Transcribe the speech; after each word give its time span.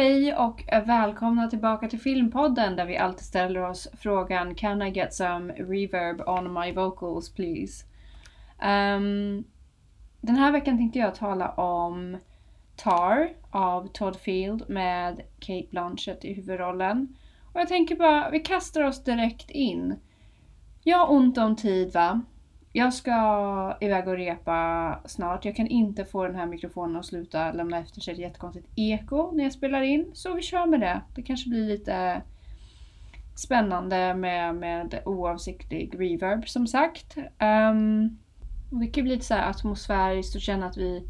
Hej 0.00 0.34
och 0.34 0.64
välkomna 0.68 1.48
tillbaka 1.48 1.88
till 1.88 2.00
Filmpodden 2.00 2.76
där 2.76 2.86
vi 2.86 2.96
alltid 2.96 3.24
ställer 3.24 3.62
oss 3.62 3.88
frågan 3.98 4.54
Can 4.54 4.82
I 4.82 4.90
get 4.90 5.14
some 5.14 5.52
reverb 5.52 6.20
on 6.28 6.52
my 6.52 6.72
vocals 6.72 7.34
please? 7.34 7.84
Um, 8.62 9.44
den 10.20 10.36
här 10.36 10.52
veckan 10.52 10.78
tänkte 10.78 10.98
jag 10.98 11.14
tala 11.14 11.48
om 11.48 12.18
Tar 12.76 13.28
av 13.50 13.86
Todd 13.86 14.16
Field 14.16 14.68
med 14.68 15.20
Kate 15.38 15.68
Blanchett 15.70 16.24
i 16.24 16.34
huvudrollen. 16.34 17.16
Och 17.52 17.60
jag 17.60 17.68
tänker 17.68 17.96
bara, 17.96 18.30
vi 18.30 18.40
kastar 18.40 18.82
oss 18.82 19.04
direkt 19.04 19.50
in. 19.50 19.96
Jag 20.84 20.98
har 20.98 21.10
ont 21.10 21.38
om 21.38 21.56
tid 21.56 21.92
va? 21.92 22.20
Jag 22.72 22.94
ska 22.94 23.76
iväg 23.80 24.08
och 24.08 24.16
repa 24.16 24.98
snart. 25.04 25.44
Jag 25.44 25.56
kan 25.56 25.66
inte 25.66 26.04
få 26.04 26.26
den 26.26 26.36
här 26.36 26.46
mikrofonen 26.46 26.96
att 26.96 27.06
sluta 27.06 27.52
lämna 27.52 27.78
efter 27.78 28.00
sig 28.00 28.14
ett 28.14 28.20
jättekonstigt 28.20 28.68
eko 28.76 29.32
när 29.32 29.44
jag 29.44 29.52
spelar 29.52 29.82
in. 29.82 30.10
Så 30.14 30.34
vi 30.34 30.42
kör 30.42 30.66
med 30.66 30.80
det. 30.80 31.00
Det 31.14 31.22
kanske 31.22 31.50
blir 31.50 31.68
lite 31.68 32.22
spännande 33.34 34.14
med, 34.14 34.54
med 34.54 35.02
oavsiktlig 35.04 35.94
reverb 35.98 36.48
som 36.48 36.66
sagt. 36.66 37.16
Um, 37.16 38.18
och 38.72 38.80
det 38.80 38.86
kan 38.86 39.04
bli 39.04 39.12
lite 39.12 39.26
så 39.26 39.34
här 39.34 39.50
atmosfäriskt 39.50 40.34
och 40.34 40.40
känna 40.40 40.66
att 40.66 40.76
vi 40.76 41.08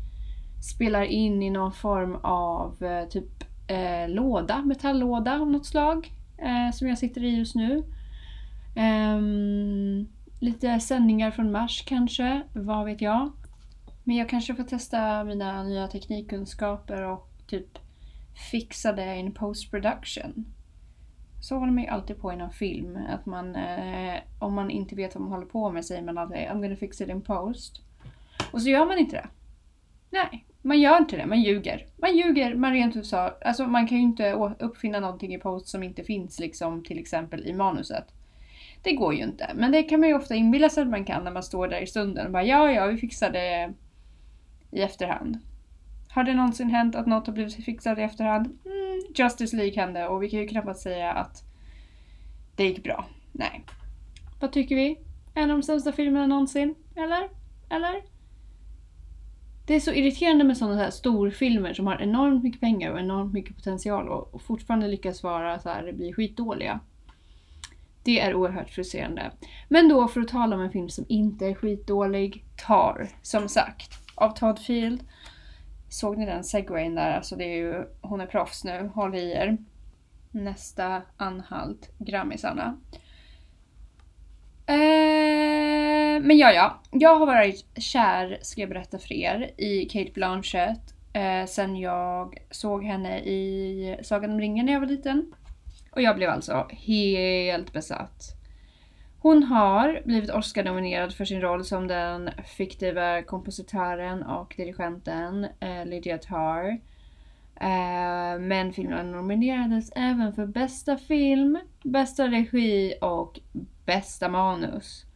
spelar 0.74 1.02
in 1.02 1.42
i 1.42 1.50
någon 1.50 1.72
form 1.72 2.14
av 2.22 2.82
eh, 2.82 3.08
typ 3.08 3.44
eh, 3.68 4.08
låda, 4.08 4.62
metalllåda 4.62 5.40
av 5.40 5.50
något 5.50 5.66
slag. 5.66 6.12
Eh, 6.38 6.72
som 6.74 6.88
jag 6.88 6.98
sitter 6.98 7.24
i 7.24 7.38
just 7.38 7.54
nu. 7.54 7.84
Um, 8.76 10.08
lite 10.40 10.80
sändningar 10.80 11.30
från 11.30 11.52
Mars 11.52 11.84
kanske, 11.86 12.42
vad 12.52 12.84
vet 12.84 13.00
jag. 13.00 13.32
Men 14.04 14.16
jag 14.16 14.28
kanske 14.28 14.54
får 14.54 14.64
testa 14.64 15.24
mina 15.24 15.62
nya 15.62 15.88
teknikkunskaper 15.88 17.02
och 17.02 17.28
typ 17.46 17.78
fixa 18.50 18.92
det 18.92 19.16
in 19.16 19.34
post 19.34 19.70
production. 19.70 20.46
Så 21.40 21.58
håller 21.58 21.72
man 21.72 21.82
ju 21.82 21.88
alltid 21.88 22.18
på 22.18 22.32
inom 22.32 22.50
film. 22.50 22.98
Att 23.08 23.26
man, 23.26 23.56
eh, 23.56 24.18
om 24.38 24.54
man 24.54 24.70
inte 24.70 24.94
vet 24.94 25.14
vad 25.14 25.22
man 25.22 25.32
håller 25.32 25.46
på 25.46 25.70
med 25.70 25.84
säger 25.84 26.02
man 26.02 26.18
alltid 26.18 26.36
I'm 26.36 26.62
gonna 26.62 26.76
fix 26.76 27.00
it 27.00 27.08
in 27.08 27.22
post. 27.22 27.82
Och 28.52 28.62
så 28.62 28.68
gör 28.68 28.86
man 28.86 28.98
inte 28.98 29.16
det. 29.16 29.28
Nej, 30.10 30.46
man 30.62 30.80
gör 30.80 30.98
inte 30.98 31.16
det. 31.16 31.26
Man 31.26 31.42
ljuger. 31.42 31.86
Man 31.96 32.16
ljuger, 32.16 32.54
man 32.54 32.72
rent 32.72 32.96
ut 32.96 33.06
sa. 33.06 33.36
Alltså 33.44 33.66
man 33.66 33.86
kan 33.86 33.98
ju 33.98 34.04
inte 34.04 34.32
uppfinna 34.58 35.00
någonting 35.00 35.34
i 35.34 35.38
post 35.38 35.68
som 35.68 35.82
inte 35.82 36.04
finns 36.04 36.40
liksom 36.40 36.84
till 36.84 36.98
exempel 36.98 37.46
i 37.46 37.52
manuset. 37.52 38.04
Det 38.82 38.92
går 38.92 39.14
ju 39.14 39.22
inte. 39.22 39.50
Men 39.54 39.72
det 39.72 39.82
kan 39.82 40.00
man 40.00 40.08
ju 40.08 40.14
ofta 40.14 40.34
inbilla 40.34 40.68
sig 40.68 40.82
att 40.82 40.88
man 40.88 41.04
kan 41.04 41.24
när 41.24 41.30
man 41.30 41.42
står 41.42 41.68
där 41.68 41.80
i 41.80 41.86
stunden 41.86 42.26
och 42.26 42.32
bara 42.32 42.44
ja, 42.44 42.70
ja, 42.72 42.86
vi 42.86 42.96
fixar 42.96 43.30
det 43.30 43.74
i 44.70 44.80
efterhand. 44.80 45.38
Har 46.08 46.24
det 46.24 46.34
någonsin 46.34 46.70
hänt 46.70 46.94
att 46.94 47.06
något 47.06 47.26
har 47.26 47.34
blivit 47.34 47.64
fixat 47.64 47.98
i 47.98 48.02
efterhand? 48.02 48.46
Mm, 48.46 49.00
Justice 49.14 49.56
League 49.56 49.80
hände 49.80 50.08
och 50.08 50.22
vi 50.22 50.30
kan 50.30 50.40
ju 50.40 50.48
knappast 50.48 50.82
säga 50.82 51.12
att 51.12 51.44
det 52.56 52.64
gick 52.64 52.82
bra. 52.82 53.06
Nej. 53.32 53.64
Vad 54.40 54.52
tycker 54.52 54.76
vi? 54.76 54.98
En 55.34 55.50
av 55.50 55.56
de 55.56 55.62
sämsta 55.62 55.92
filmerna 55.92 56.26
någonsin? 56.26 56.74
Eller? 56.96 57.28
Eller? 57.70 58.02
Det 59.66 59.74
är 59.74 59.80
så 59.80 59.92
irriterande 59.92 60.44
med 60.44 60.56
sådana 60.56 60.76
här 60.76 60.90
storfilmer 60.90 61.72
som 61.72 61.86
har 61.86 62.02
enormt 62.02 62.42
mycket 62.42 62.60
pengar 62.60 62.92
och 62.92 63.00
enormt 63.00 63.32
mycket 63.32 63.56
potential 63.56 64.08
och 64.08 64.42
fortfarande 64.42 64.88
lyckas 64.88 65.22
vara 65.22 65.58
så 65.58 65.68
här, 65.68 65.92
bli 65.92 66.12
skitdåliga. 66.12 66.80
Det 68.02 68.20
är 68.20 68.34
oerhört 68.34 68.70
frustrerande. 68.70 69.30
Men 69.68 69.88
då 69.88 70.08
för 70.08 70.20
att 70.20 70.28
tala 70.28 70.56
om 70.56 70.62
en 70.62 70.72
film 70.72 70.88
som 70.88 71.04
inte 71.08 71.46
är 71.46 71.54
skitdålig, 71.54 72.44
Tar, 72.66 73.08
som 73.22 73.48
sagt, 73.48 73.90
av 74.14 74.30
Todd 74.30 74.58
Field. 74.58 75.04
Såg 75.88 76.18
ni 76.18 76.26
den 76.26 76.44
segwayen 76.44 76.94
där? 76.94 77.16
Alltså 77.16 77.36
det 77.36 77.44
är 77.44 77.56
ju, 77.56 77.84
hon 78.00 78.20
är 78.20 78.26
proffs 78.26 78.64
nu, 78.64 78.90
håll 78.94 79.14
i 79.14 79.30
er. 79.32 79.56
Nästa 80.30 81.02
anhalt, 81.16 81.90
grammisarna. 81.98 82.80
Eh, 84.66 86.22
men 86.22 86.38
ja, 86.38 86.52
ja. 86.52 86.80
Jag 86.90 87.18
har 87.18 87.26
varit 87.26 87.66
kär, 87.76 88.38
ska 88.42 88.60
jag 88.60 88.70
berätta 88.70 88.98
för 88.98 89.12
er, 89.12 89.50
i 89.56 89.84
Kate 89.84 90.10
Blanchett 90.14 90.94
eh, 91.12 91.46
sen 91.46 91.76
jag 91.76 92.38
såg 92.50 92.84
henne 92.84 93.18
i 93.18 93.98
Sagan 94.02 94.30
om 94.30 94.40
ringen 94.40 94.66
när 94.66 94.72
jag 94.72 94.80
var 94.80 94.86
liten. 94.86 95.34
Och 95.90 96.02
jag 96.02 96.16
blev 96.16 96.30
alltså 96.30 96.68
helt 96.70 97.72
besatt. 97.72 98.36
Hon 99.22 99.42
har 99.42 100.02
blivit 100.04 100.30
Oscar-nominerad 100.30 101.14
för 101.14 101.24
sin 101.24 101.40
roll 101.40 101.64
som 101.64 101.86
den 101.86 102.30
fiktiva 102.44 103.22
kompositören 103.22 104.22
och 104.22 104.54
dirigenten 104.56 105.46
eh, 105.60 105.86
Lydia 105.86 106.18
Tarr. 106.18 106.80
Eh, 107.60 108.40
men 108.40 108.72
filmen 108.72 109.12
nominerades 109.12 109.92
även 109.96 110.32
för 110.32 110.46
bästa 110.46 110.96
film, 110.96 111.58
bästa 111.82 112.28
regi 112.28 112.94
och 113.00 113.40
bästa 113.84 114.28
manus. 114.28 115.06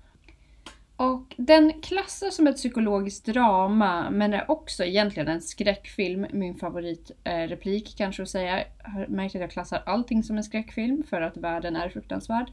Och 0.96 1.34
den 1.36 1.72
klassas 1.82 2.34
som 2.34 2.46
ett 2.46 2.56
psykologiskt 2.56 3.26
drama 3.26 4.10
men 4.10 4.34
är 4.34 4.50
också 4.50 4.84
egentligen 4.84 5.28
en 5.28 5.40
skräckfilm. 5.40 6.26
Min 6.32 6.54
favoritreplik 6.54 7.88
eh, 7.88 7.96
kanske 7.96 8.22
att 8.22 8.28
säga. 8.28 8.64
Har 8.78 9.06
märkt 9.06 9.34
att 9.34 9.40
jag 9.40 9.50
klassar 9.50 9.82
allting 9.86 10.22
som 10.22 10.36
en 10.36 10.44
skräckfilm 10.44 11.02
för 11.02 11.20
att 11.20 11.36
världen 11.36 11.76
är 11.76 11.88
fruktansvärd. 11.88 12.50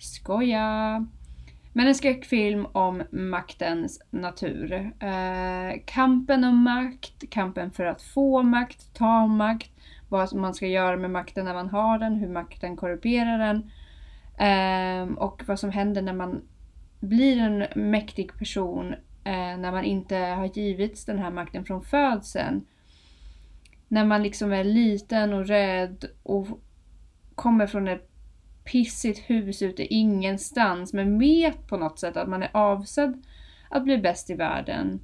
Skoja! 0.00 1.06
Men 1.72 1.86
en 1.86 1.94
skräckfilm 1.94 2.66
om 2.72 3.02
maktens 3.10 4.02
natur. 4.10 4.72
Eh, 5.00 5.80
kampen 5.84 6.44
om 6.44 6.62
makt, 6.62 7.30
kampen 7.30 7.70
för 7.70 7.84
att 7.84 8.02
få 8.02 8.42
makt, 8.42 8.94
ta 8.94 9.26
makt, 9.26 9.70
vad 10.08 10.34
man 10.34 10.54
ska 10.54 10.66
göra 10.66 10.96
med 10.96 11.10
makten 11.10 11.44
när 11.44 11.54
man 11.54 11.68
har 11.68 11.98
den, 11.98 12.14
hur 12.14 12.28
makten 12.28 12.76
korrumperar 12.76 13.38
den. 13.38 13.70
Eh, 14.38 15.18
och 15.18 15.42
vad 15.46 15.60
som 15.60 15.70
händer 15.70 16.02
när 16.02 16.12
man 16.12 16.42
blir 17.00 17.38
en 17.38 17.90
mäktig 17.90 18.38
person 18.38 18.92
eh, 19.24 19.56
när 19.58 19.72
man 19.72 19.84
inte 19.84 20.16
har 20.16 20.46
givits 20.46 21.04
den 21.04 21.18
här 21.18 21.30
makten 21.30 21.64
från 21.64 21.82
födseln. 21.82 22.66
När 23.88 24.04
man 24.04 24.22
liksom 24.22 24.52
är 24.52 24.64
liten 24.64 25.32
och 25.32 25.46
rädd 25.46 26.04
och 26.22 26.46
kommer 27.34 27.66
från 27.66 27.88
ett 27.88 28.10
pissigt 28.64 29.30
hus 29.30 29.62
ute 29.62 29.94
ingenstans 29.94 30.92
men 30.92 31.18
vet 31.18 31.66
på 31.66 31.76
något 31.76 31.98
sätt 31.98 32.16
att 32.16 32.28
man 32.28 32.42
är 32.42 32.50
avsedd 32.52 33.22
att 33.70 33.84
bli 33.84 33.98
bäst 33.98 34.30
i 34.30 34.34
världen. 34.34 35.00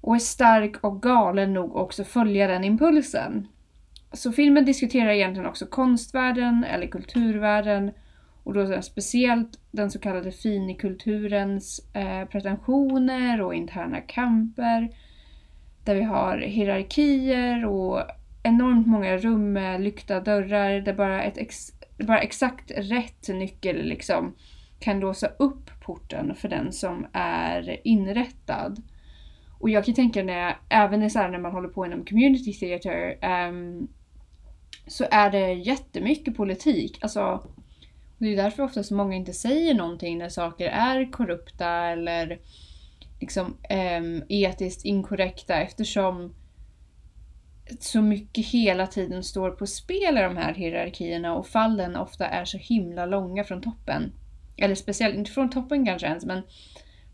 Och 0.00 0.14
är 0.14 0.18
stark 0.18 0.84
och 0.84 1.02
galen 1.02 1.52
nog 1.52 1.76
också 1.76 2.04
följa 2.04 2.46
den 2.46 2.64
impulsen. 2.64 3.48
Så 4.12 4.32
filmen 4.32 4.64
diskuterar 4.64 5.10
egentligen 5.10 5.48
också 5.48 5.66
konstvärlden 5.66 6.64
eller 6.64 6.86
kulturvärlden 6.86 7.90
och 8.46 8.54
då 8.54 8.82
speciellt 8.82 9.60
den 9.70 9.90
så 9.90 9.98
kallade 9.98 10.32
finikulturens 10.32 11.90
eh, 11.94 12.24
pretensioner 12.24 13.42
och 13.42 13.54
interna 13.54 14.00
kamper. 14.00 14.88
Där 15.84 15.94
vi 15.94 16.02
har 16.02 16.38
hierarkier 16.38 17.66
och 17.66 18.02
enormt 18.42 18.86
många 18.86 19.16
rum 19.16 19.52
med 19.52 19.80
lyckta 19.80 20.20
dörrar 20.20 20.80
där 20.80 20.94
bara, 20.94 21.22
ett 21.22 21.38
ex, 21.38 21.72
bara 21.98 22.20
exakt 22.20 22.70
rätt 22.76 23.28
nyckel 23.28 23.84
liksom 23.84 24.34
kan 24.78 25.00
låsa 25.00 25.26
upp 25.26 25.70
porten 25.80 26.34
för 26.34 26.48
den 26.48 26.72
som 26.72 27.06
är 27.12 27.80
inrättad. 27.84 28.82
Och 29.58 29.70
jag 29.70 29.84
kan 29.84 29.94
tänka 29.94 30.22
när, 30.22 30.56
även 30.68 31.10
så 31.10 31.18
när 31.28 31.38
man 31.38 31.52
håller 31.52 31.68
på 31.68 31.86
inom 31.86 32.04
community 32.04 32.52
theater 32.52 33.18
um, 33.48 33.88
så 34.86 35.04
är 35.10 35.30
det 35.30 35.52
jättemycket 35.52 36.36
politik. 36.36 36.98
Alltså 37.00 37.42
det 38.18 38.32
är 38.32 38.36
därför 38.36 38.62
ofta 38.62 38.82
så 38.82 38.94
många 38.94 39.16
inte 39.16 39.32
säger 39.32 39.74
någonting 39.74 40.18
när 40.18 40.28
saker 40.28 40.66
är 40.66 41.12
korrupta 41.12 41.68
eller 41.68 42.38
liksom 43.20 43.56
um, 43.98 44.22
etiskt 44.28 44.84
inkorrekta 44.84 45.54
eftersom 45.54 46.34
så 47.80 48.02
mycket 48.02 48.46
hela 48.46 48.86
tiden 48.86 49.24
står 49.24 49.50
på 49.50 49.66
spel 49.66 50.18
i 50.18 50.22
de 50.22 50.36
här 50.36 50.54
hierarkierna 50.54 51.34
och 51.34 51.46
fallen 51.46 51.96
ofta 51.96 52.26
är 52.26 52.44
så 52.44 52.58
himla 52.58 53.06
långa 53.06 53.44
från 53.44 53.62
toppen. 53.62 54.12
Eller 54.56 54.74
speciellt, 54.74 55.14
inte 55.14 55.30
från 55.30 55.50
toppen 55.50 55.86
kanske 55.86 56.06
ens, 56.06 56.24
men 56.24 56.42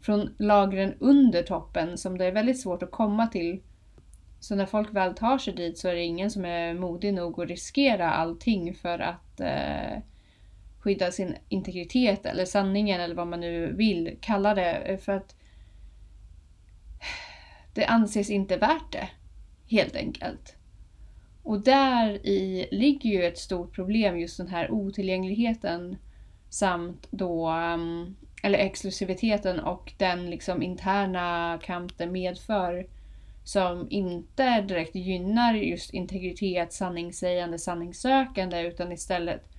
från 0.00 0.34
lagren 0.38 0.94
under 0.98 1.43
toppen 1.43 1.98
som 1.98 2.19
det 2.19 2.25
är 2.25 2.32
väldigt 2.32 2.60
svårt 2.60 2.82
att 2.82 2.90
komma 2.90 3.26
till. 3.26 3.62
Så 4.40 4.55
när 4.55 4.66
folk 4.66 4.94
väl 4.94 5.14
tar 5.14 5.38
sig 5.38 5.55
dit 5.55 5.78
så 5.78 5.88
är 5.88 5.94
det 5.94 6.02
ingen 6.02 6.31
som 6.31 6.44
är 6.44 6.75
modig 6.75 7.14
nog 7.14 7.40
att 7.40 7.48
riskera 7.48 8.12
allting 8.12 8.75
för 8.75 8.98
att 8.98 9.40
eh, 9.40 9.98
skydda 10.82 11.12
sin 11.12 11.37
integritet 11.49 12.26
eller 12.26 12.44
sanningen 12.44 13.00
eller 13.00 13.14
vad 13.14 13.26
man 13.26 13.40
nu 13.40 13.73
vill 13.73 14.17
kalla 14.20 14.55
det. 14.55 14.70
Eh, 14.70 14.99
för 14.99 15.12
att 15.12 15.37
det 17.75 17.87
anses 17.87 18.31
inte 18.31 18.56
värt 18.56 18.93
det. 18.93 19.08
Helt 19.67 19.96
enkelt. 19.96 20.56
Och 21.43 21.61
där 21.61 22.26
i 22.26 22.69
ligger 22.70 23.11
ju 23.11 23.25
ett 23.25 23.38
stort 23.38 23.75
problem, 23.75 24.19
just 24.19 24.37
den 24.37 24.49
här 24.49 24.70
otillgängligheten 24.70 25.96
samt 26.49 27.06
då, 27.11 27.49
mm, 27.49 28.17
eller 28.43 28.58
exklusiviteten 28.58 29.61
och 29.61 29.93
den 29.96 30.31
liksom 30.31 30.62
interna 30.62 31.58
kamp 31.62 31.99
det 31.99 32.06
medför 32.06 32.87
som 33.44 33.87
inte 33.90 34.61
direkt 34.61 34.94
gynnar 34.94 35.55
just 35.55 35.94
integritet, 35.94 36.73
sanningssägande, 36.73 37.58
sanningssökande 37.58 38.61
utan 38.61 38.93
istället 38.93 39.51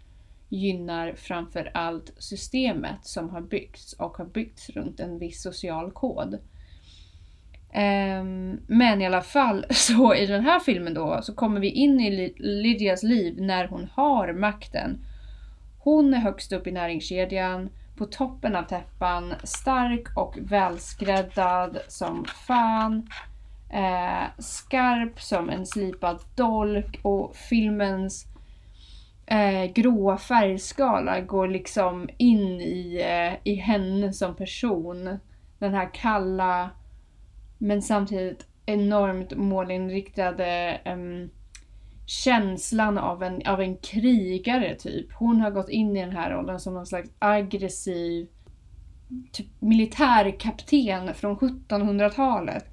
gynnar 0.54 1.14
framför 1.16 1.72
allt 1.74 2.14
systemet 2.18 3.06
som 3.06 3.30
har 3.30 3.42
byggts 3.42 3.94
och 3.94 4.18
har 4.18 4.26
byggts 4.26 4.70
runt 4.70 5.00
en 5.00 5.20
viss 5.20 5.42
social 5.42 5.92
kod. 5.92 6.40
Ehm, 7.72 8.60
men 8.68 9.02
i 9.02 9.06
alla 9.06 9.22
fall, 9.22 9.66
så 9.70 10.16
i 10.16 10.26
den 10.26 10.44
här 10.44 10.60
filmen 10.60 10.94
då 10.94 11.20
så 11.22 11.36
kommer 11.36 11.62
vi 11.62 11.70
in 11.70 12.00
i 12.00 12.34
Lydias 12.38 13.04
liv 13.04 13.42
när 13.42 13.68
hon 13.68 13.88
har 13.94 14.34
makten. 14.34 15.06
Hon 15.80 16.14
är 16.14 16.20
högst 16.20 16.54
upp 16.54 16.68
i 16.68 16.72
näringskedjan, 16.72 17.70
på 17.98 18.06
toppen 18.06 18.56
av 18.56 18.64
täppan, 18.64 19.34
stark 19.44 20.18
och 20.18 20.38
välskräddad 20.42 21.78
som 21.88 22.26
fan. 22.26 23.08
Eh, 23.70 24.24
skarp 24.40 25.22
som 25.22 25.50
en 25.50 25.66
slipad 25.66 26.20
dolk 26.36 27.00
och 27.02 27.36
filmens 27.36 28.33
eh, 29.26 29.72
gråa 29.74 30.18
färgskala 30.18 31.22
går 31.22 31.48
liksom 31.48 32.10
in 32.18 32.62
i, 32.62 33.02
eh, 33.02 33.52
i 33.54 33.56
henne 33.56 34.14
som 34.14 34.36
person. 34.36 35.20
Den 35.60 35.74
här 35.74 35.94
kalla 35.94 36.70
men 37.58 37.82
samtidigt 37.82 38.48
enormt 38.66 39.36
målinriktade 39.36 40.80
eh, 40.86 40.98
känslan 42.06 42.98
av 42.98 43.24
en, 43.24 43.42
av 43.48 43.62
en 43.62 43.78
krigare 43.78 44.76
typ. 44.76 45.14
Hon 45.14 45.42
har 45.42 45.52
gått 45.52 45.70
in 45.70 45.98
i 45.98 46.02
den 46.02 46.16
här 46.16 46.32
rollen 46.32 46.60
som 46.60 46.74
någon 46.74 46.86
slags 46.86 47.10
aggressiv 47.20 48.28
typ 49.32 49.48
militärkapten 49.60 51.14
från 51.14 51.38
1700-talet. 51.38 52.66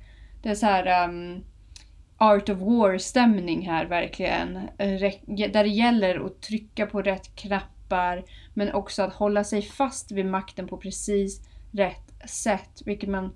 Det 0.42 0.48
är 0.48 0.54
så 0.54 0.66
här 0.66 1.08
um, 1.08 1.44
Art 2.22 2.48
of 2.48 2.58
War-stämning 2.58 3.66
här 3.66 3.86
verkligen. 3.86 4.56
Eh, 4.56 5.12
där 5.26 5.62
det 5.62 5.68
gäller 5.68 6.26
att 6.26 6.40
trycka 6.40 6.86
på 6.86 7.02
rätt 7.02 7.34
knappar 7.36 8.24
men 8.54 8.72
också 8.72 9.02
att 9.02 9.12
hålla 9.12 9.44
sig 9.44 9.62
fast 9.62 10.12
vid 10.12 10.26
makten 10.26 10.68
på 10.68 10.76
precis 10.76 11.40
rätt 11.72 12.30
sätt. 12.30 12.82
Vilket 12.84 13.08
man 13.08 13.32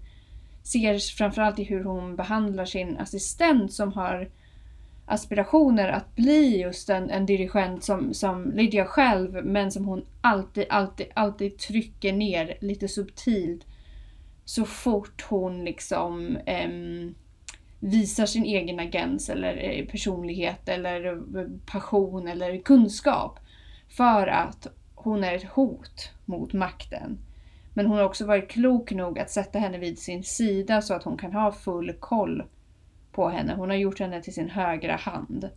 ser 0.63 1.17
framförallt 1.17 1.59
i 1.59 1.65
hur 1.65 1.85
hon 1.85 2.17
behandlar 2.17 2.65
sin 2.65 2.99
assistent 2.99 3.73
som 3.73 3.93
har 3.93 4.31
aspirationer 5.07 5.89
att 5.89 6.17
bli 6.17 6.61
just 6.61 6.91
en, 6.91 7.11
en 7.11 7.27
dirigent 7.27 7.85
som, 7.85 8.15
som 8.15 8.53
Lydia 8.55 8.87
själv 8.87 9.45
men 9.45 9.73
som 9.73 9.85
hon 9.85 10.07
alltid, 10.21 10.65
alltid, 10.69 11.07
alltid 11.15 11.59
trycker 11.59 12.13
ner 12.13 12.59
lite 12.61 12.89
subtilt 12.89 13.67
så 14.45 14.65
fort 14.65 15.25
hon 15.29 15.65
liksom 15.65 16.39
um, 16.67 17.15
visar 17.85 18.27
sin 18.27 18.45
egen 18.45 18.81
agens 18.81 19.31
eller 19.31 19.57
eh, 19.57 19.87
personlighet 19.87 20.69
eller 20.69 21.07
eh, 21.07 21.47
passion 21.67 22.29
eller 22.29 22.59
kunskap. 22.59 23.39
För 23.89 24.27
att 24.27 24.67
hon 24.95 25.25
är 25.25 25.35
ett 25.35 25.51
hot 25.51 26.11
mot 26.25 26.53
makten. 26.53 27.19
Men 27.75 27.87
hon 27.87 27.99
har 27.99 28.05
också 28.05 28.27
varit 28.27 28.51
klok 28.51 28.93
nog 28.93 29.19
att 29.19 29.31
sätta 29.31 29.59
henne 29.59 29.79
vid 29.79 29.99
sin 29.99 30.25
sida 30.25 30.83
så 30.83 30.95
att 30.95 31.03
hon 31.03 31.17
kan 31.17 31.33
ha 31.33 31.53
full 31.53 31.93
koll 31.93 32.43
på 33.13 33.29
henne. 33.29 33.55
Hon 33.55 33.71
har 33.71 33.77
gjort 33.77 34.01
henne 34.01 34.23
till 34.23 34.35
sin 34.35 34.51
högra 34.51 34.97
hand. 34.97 35.49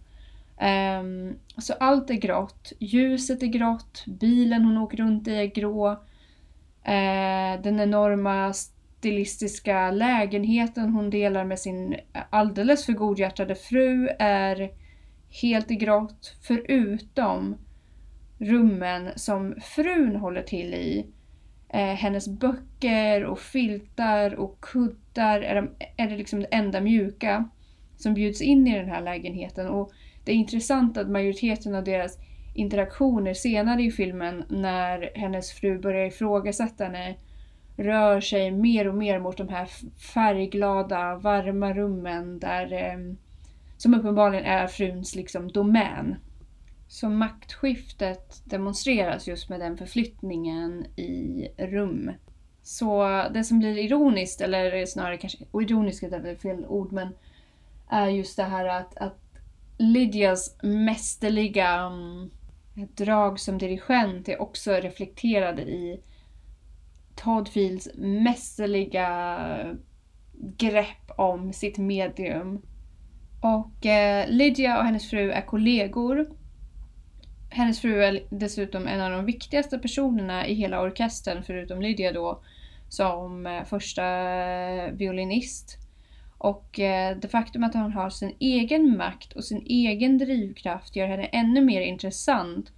Um, 1.01 1.35
så 1.57 1.73
allt 1.73 2.09
är 2.09 2.15
grått. 2.15 2.73
Ljuset 2.79 3.43
är 3.43 3.47
grått. 3.47 4.03
Bilen 4.05 4.65
hon 4.65 4.77
åker 4.77 4.97
runt 4.97 5.27
i 5.27 5.35
är 5.35 5.45
grå. 5.45 5.91
Uh, 5.91 7.61
den 7.61 7.79
enorma 7.79 8.53
stilistiska 9.07 9.91
lägenheten 9.91 10.89
hon 10.89 11.09
delar 11.09 11.45
med 11.45 11.59
sin 11.59 11.95
alldeles 12.29 12.85
för 12.85 12.93
godhjärtade 12.93 13.55
fru 13.55 14.09
är 14.19 14.71
helt 15.41 15.71
i 15.71 15.75
grått. 15.75 16.35
Förutom 16.41 17.57
rummen 18.37 19.09
som 19.15 19.55
frun 19.61 20.15
håller 20.15 20.43
till 20.43 20.73
i. 20.73 21.05
Eh, 21.69 21.79
hennes 21.79 22.27
böcker 22.27 23.23
och 23.23 23.39
filtar 23.39 24.35
och 24.35 24.59
kuddar 24.61 25.41
är, 25.41 25.55
de, 25.55 25.69
är 25.97 26.09
det 26.09 26.17
liksom 26.17 26.39
det 26.39 26.47
enda 26.51 26.81
mjuka 26.81 27.49
som 27.97 28.13
bjuds 28.13 28.41
in 28.41 28.67
i 28.67 28.77
den 28.77 28.89
här 28.89 29.01
lägenheten. 29.01 29.67
Och 29.67 29.91
det 30.25 30.31
är 30.31 30.35
intressant 30.35 30.97
att 30.97 31.09
majoriteten 31.09 31.75
av 31.75 31.83
deras 31.83 32.17
interaktioner 32.55 33.33
senare 33.33 33.83
i 33.83 33.91
filmen 33.91 34.43
när 34.49 35.11
hennes 35.15 35.51
fru 35.51 35.79
börjar 35.79 36.05
ifrågasätta 36.05 36.83
henne 36.83 37.15
rör 37.77 38.21
sig 38.21 38.51
mer 38.51 38.87
och 38.87 38.95
mer 38.95 39.19
mot 39.19 39.37
de 39.37 39.49
här 39.49 39.69
färgglada, 40.13 41.15
varma 41.15 41.73
rummen 41.73 42.39
där, 42.39 42.73
eh, 42.73 43.15
som 43.77 43.93
uppenbarligen 43.93 44.45
är 44.45 44.67
fruns 44.67 45.15
liksom 45.15 45.51
domän. 45.51 46.15
Så 46.87 47.09
maktskiftet 47.09 48.41
demonstreras 48.45 49.27
just 49.27 49.49
med 49.49 49.59
den 49.59 49.77
förflyttningen 49.77 50.85
i 50.95 51.47
rum. 51.57 52.11
Så 52.61 53.23
det 53.33 53.43
som 53.43 53.59
blir 53.59 53.77
ironiskt, 53.77 54.41
eller 54.41 54.85
snarare 54.85 55.17
kanske 55.17 55.37
ironiskt 55.53 56.03
är 56.03 56.19
väl 56.19 56.37
fel 56.37 56.65
ord, 56.65 56.91
men 56.91 57.09
är 57.89 58.07
just 58.07 58.37
det 58.37 58.43
här 58.43 58.65
att, 58.65 58.97
att 58.97 59.19
Lydias 59.77 60.57
mästerliga 60.63 61.85
um, 61.85 62.31
drag 62.73 63.39
som 63.39 63.57
dirigent 63.57 64.29
är 64.29 64.41
också 64.41 64.71
reflekterade 64.71 65.61
i 65.61 65.99
Todd 67.23 67.49
Fields 67.49 67.89
mästerliga 67.95 69.77
grepp 70.57 71.11
om 71.17 71.53
sitt 71.53 71.77
medium. 71.77 72.61
Och 73.41 73.85
eh, 73.85 74.29
Lydia 74.29 74.77
och 74.77 74.85
hennes 74.85 75.09
fru 75.09 75.31
är 75.31 75.41
kollegor 75.41 76.27
hennes 77.49 77.81
fru 77.81 78.03
är 78.03 78.23
dessutom 78.29 78.87
en 78.87 79.01
av 79.01 79.11
de 79.11 79.25
viktigaste 79.25 79.79
personerna 79.79 80.47
i 80.47 80.53
hela 80.53 80.81
orkestern 80.81 81.43
förutom 81.43 81.81
Lydia 81.81 82.11
då 82.11 82.41
som 82.89 83.47
eh, 83.47 83.63
första 83.63 84.03
eh, 84.03 84.91
violinist. 84.91 85.77
Och 86.37 86.79
eh, 86.79 87.17
det 87.17 87.27
faktum 87.27 87.63
att 87.63 87.73
hon 87.73 87.93
har 87.93 88.09
sin 88.09 88.35
egen 88.39 88.97
makt 88.97 89.33
och 89.33 89.43
sin 89.43 89.63
egen 89.65 90.17
drivkraft 90.17 90.95
gör 90.95 91.07
henne 91.07 91.25
ännu 91.25 91.61
mer 91.61 91.81
intressant. 91.81 92.71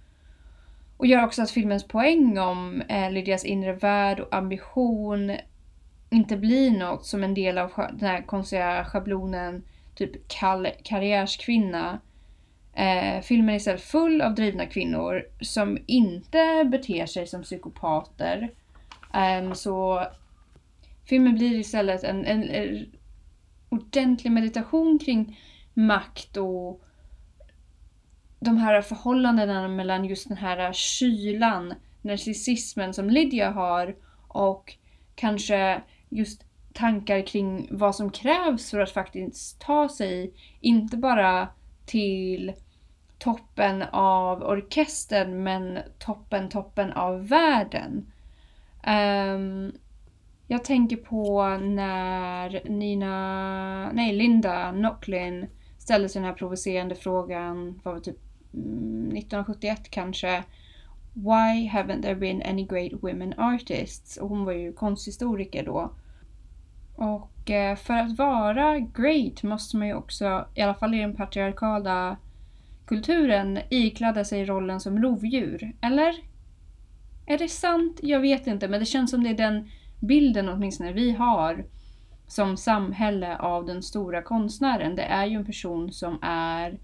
Och 1.00 1.06
gör 1.06 1.24
också 1.24 1.42
att 1.42 1.50
filmens 1.50 1.88
poäng 1.88 2.38
om 2.38 2.82
eh, 2.88 3.10
Lydias 3.10 3.44
inre 3.44 3.72
värld 3.72 4.20
och 4.20 4.34
ambition 4.34 5.36
inte 6.10 6.36
blir 6.36 6.70
något 6.70 7.06
som 7.06 7.24
en 7.24 7.34
del 7.34 7.58
av 7.58 7.70
den 7.76 8.08
här 8.08 8.22
konstiga 8.22 8.84
schablonen 8.84 9.62
typ 9.94 10.28
kall 10.28 10.68
karriärskvinna 10.84 12.00
Eh, 12.74 13.20
filmen 13.22 13.48
är 13.48 13.56
istället 13.56 13.80
full 13.82 14.20
av 14.20 14.34
drivna 14.34 14.66
kvinnor 14.66 15.24
som 15.40 15.78
inte 15.86 16.68
beter 16.70 17.06
sig 17.06 17.26
som 17.26 17.42
psykopater. 17.42 18.50
Eh, 19.14 19.52
så 19.52 20.06
filmen 21.04 21.34
blir 21.34 21.58
istället 21.58 22.04
en, 22.04 22.24
en, 22.24 22.42
en 22.42 22.86
ordentlig 23.68 24.32
meditation 24.32 24.98
kring 24.98 25.38
makt 25.74 26.36
och 26.36 26.82
de 28.40 28.56
här 28.56 28.82
förhållandena 28.82 29.68
mellan 29.68 30.04
just 30.04 30.28
den 30.28 30.36
här 30.36 30.72
kylan, 30.72 31.74
narcissismen 32.02 32.94
som 32.94 33.10
Lydia 33.10 33.50
har 33.50 33.96
och 34.28 34.74
kanske 35.14 35.82
just 36.08 36.44
tankar 36.72 37.26
kring 37.26 37.68
vad 37.70 37.96
som 37.96 38.10
krävs 38.10 38.70
för 38.70 38.80
att 38.80 38.90
faktiskt 38.90 39.60
ta 39.60 39.88
sig, 39.88 40.34
inte 40.60 40.96
bara 40.96 41.48
till 41.86 42.52
toppen 43.18 43.82
av 43.92 44.42
orkestern 44.42 45.42
men 45.42 45.78
toppen, 45.98 46.48
toppen 46.48 46.92
av 46.92 47.28
världen. 47.28 48.12
Um, 48.86 49.72
jag 50.46 50.64
tänker 50.64 50.96
på 50.96 51.42
när 51.56 52.68
Nina, 52.68 53.90
nej 53.92 54.12
Linda 54.12 54.72
Nocklin 54.72 55.46
ställde 55.78 56.08
sig 56.08 56.20
den 56.20 56.28
här 56.28 56.36
provocerande 56.36 56.94
frågan, 56.94 57.80
var 57.84 57.94
det 57.94 58.00
typ 58.00 58.29
Mm, 58.54 59.16
1971 59.16 59.90
kanske. 59.90 60.44
Why 61.14 61.68
haven't 61.68 62.02
there 62.02 62.14
been 62.14 62.42
any 62.42 62.66
great 62.66 62.92
women 63.02 63.34
artists? 63.38 64.16
Och 64.16 64.28
hon 64.28 64.44
var 64.44 64.52
ju 64.52 64.72
konsthistoriker 64.72 65.64
då. 65.64 65.92
Och 66.94 67.50
eh, 67.50 67.76
för 67.76 67.94
att 67.94 68.18
vara 68.18 68.78
great 68.78 69.42
måste 69.42 69.76
man 69.76 69.88
ju 69.88 69.94
också, 69.94 70.46
i 70.54 70.62
alla 70.62 70.74
fall 70.74 70.94
i 70.94 70.98
den 70.98 71.16
patriarkala 71.16 72.16
kulturen, 72.86 73.58
iklädda 73.70 74.24
sig 74.24 74.44
rollen 74.44 74.80
som 74.80 75.02
rovdjur. 75.02 75.72
Eller? 75.80 76.14
Är 77.26 77.38
det 77.38 77.48
sant? 77.48 78.00
Jag 78.02 78.20
vet 78.20 78.46
inte, 78.46 78.68
men 78.68 78.80
det 78.80 78.86
känns 78.86 79.10
som 79.10 79.24
det 79.24 79.30
är 79.30 79.34
den 79.34 79.70
bilden 80.00 80.48
åtminstone 80.48 80.92
vi 80.92 81.12
har 81.12 81.64
som 82.26 82.56
samhälle 82.56 83.36
av 83.36 83.66
den 83.66 83.82
stora 83.82 84.22
konstnären. 84.22 84.96
Det 84.96 85.02
är 85.02 85.26
ju 85.26 85.36
en 85.36 85.46
person 85.46 85.92
som 85.92 86.18
är 86.22 86.78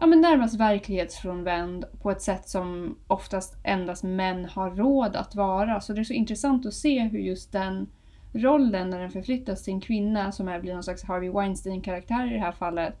ja, 0.00 0.06
men 0.06 0.20
närmast 0.20 0.60
verklighetsfrånvänd 0.60 1.84
på 2.02 2.10
ett 2.10 2.22
sätt 2.22 2.48
som 2.48 2.98
oftast 3.06 3.56
endast 3.64 4.04
män 4.04 4.44
har 4.44 4.70
råd 4.70 5.16
att 5.16 5.34
vara. 5.34 5.80
Så 5.80 5.92
det 5.92 6.00
är 6.00 6.04
så 6.04 6.12
intressant 6.12 6.66
att 6.66 6.74
se 6.74 7.00
hur 7.00 7.18
just 7.18 7.52
den 7.52 7.86
rollen 8.32 8.90
när 8.90 9.00
den 9.00 9.10
förflyttas 9.10 9.62
till 9.62 9.74
en 9.74 9.80
kvinna 9.80 10.32
som 10.32 10.48
är, 10.48 10.60
blir 10.60 10.74
någon 10.74 10.82
slags 10.82 11.04
Harvey 11.04 11.30
Weinstein-karaktär 11.30 12.26
i 12.26 12.34
det 12.34 12.40
här 12.40 12.52
fallet. 12.52 12.94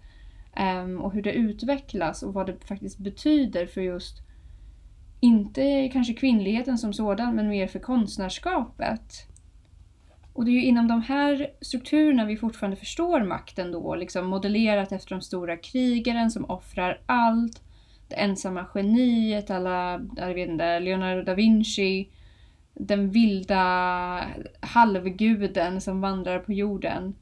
Um, 0.82 1.00
och 1.00 1.12
hur 1.12 1.22
det 1.22 1.32
utvecklas 1.32 2.22
och 2.22 2.34
vad 2.34 2.46
det 2.46 2.64
faktiskt 2.64 2.98
betyder 2.98 3.66
för 3.66 3.80
just 3.80 4.24
inte 5.20 5.88
kanske 5.92 6.14
kvinnligheten 6.14 6.78
som 6.78 6.92
sådan 6.92 7.34
men 7.34 7.48
mer 7.48 7.66
för 7.66 7.78
konstnärskapet. 7.78 9.33
Och 10.34 10.44
det 10.44 10.50
är 10.50 10.52
ju 10.52 10.64
inom 10.64 10.88
de 10.88 11.02
här 11.02 11.50
strukturerna 11.60 12.24
vi 12.24 12.36
fortfarande 12.36 12.76
förstår 12.76 13.22
makten 13.22 13.72
då, 13.72 13.94
liksom 13.94 14.26
modellerat 14.26 14.92
efter 14.92 15.14
de 15.14 15.22
stora 15.22 15.56
krigaren 15.56 16.30
som 16.30 16.44
offrar 16.44 17.00
allt, 17.06 17.62
det 18.08 18.14
ensamma 18.14 18.66
geniet, 18.74 19.50
alla, 19.50 20.00
jag 20.16 20.34
vet 20.34 20.48
inte, 20.48 20.80
Leonardo 20.80 21.22
da 21.22 21.34
Vinci, 21.34 22.08
den 22.74 23.10
vilda 23.10 24.20
halvguden 24.60 25.80
som 25.80 26.00
vandrar 26.00 26.38
på 26.38 26.52
jorden. 26.52 27.14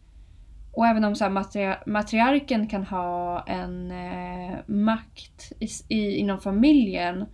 Och 0.73 0.87
även 0.87 1.05
om 1.05 1.17
så 1.17 1.29
matri 1.29 1.75
matriarken 1.87 2.69
kan 2.69 2.85
ha 2.85 3.45
en 3.47 3.91
eh, 3.91 4.59
makt 4.67 5.53
i, 5.61 5.69
i, 5.89 6.17
inom 6.17 6.41
familjen 6.41 7.27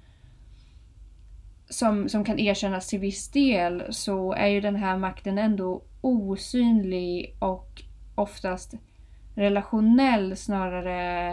som, 1.70 2.08
som 2.08 2.24
kan 2.24 2.38
erkännas 2.38 2.88
till 2.88 2.98
viss 2.98 3.28
del 3.28 3.84
så 3.90 4.32
är 4.32 4.46
ju 4.46 4.60
den 4.60 4.76
här 4.76 4.96
makten 4.96 5.38
ändå 5.38 5.82
osynlig 6.00 7.36
och 7.38 7.82
oftast 8.14 8.74
relationell 9.34 10.36
snarare 10.36 11.32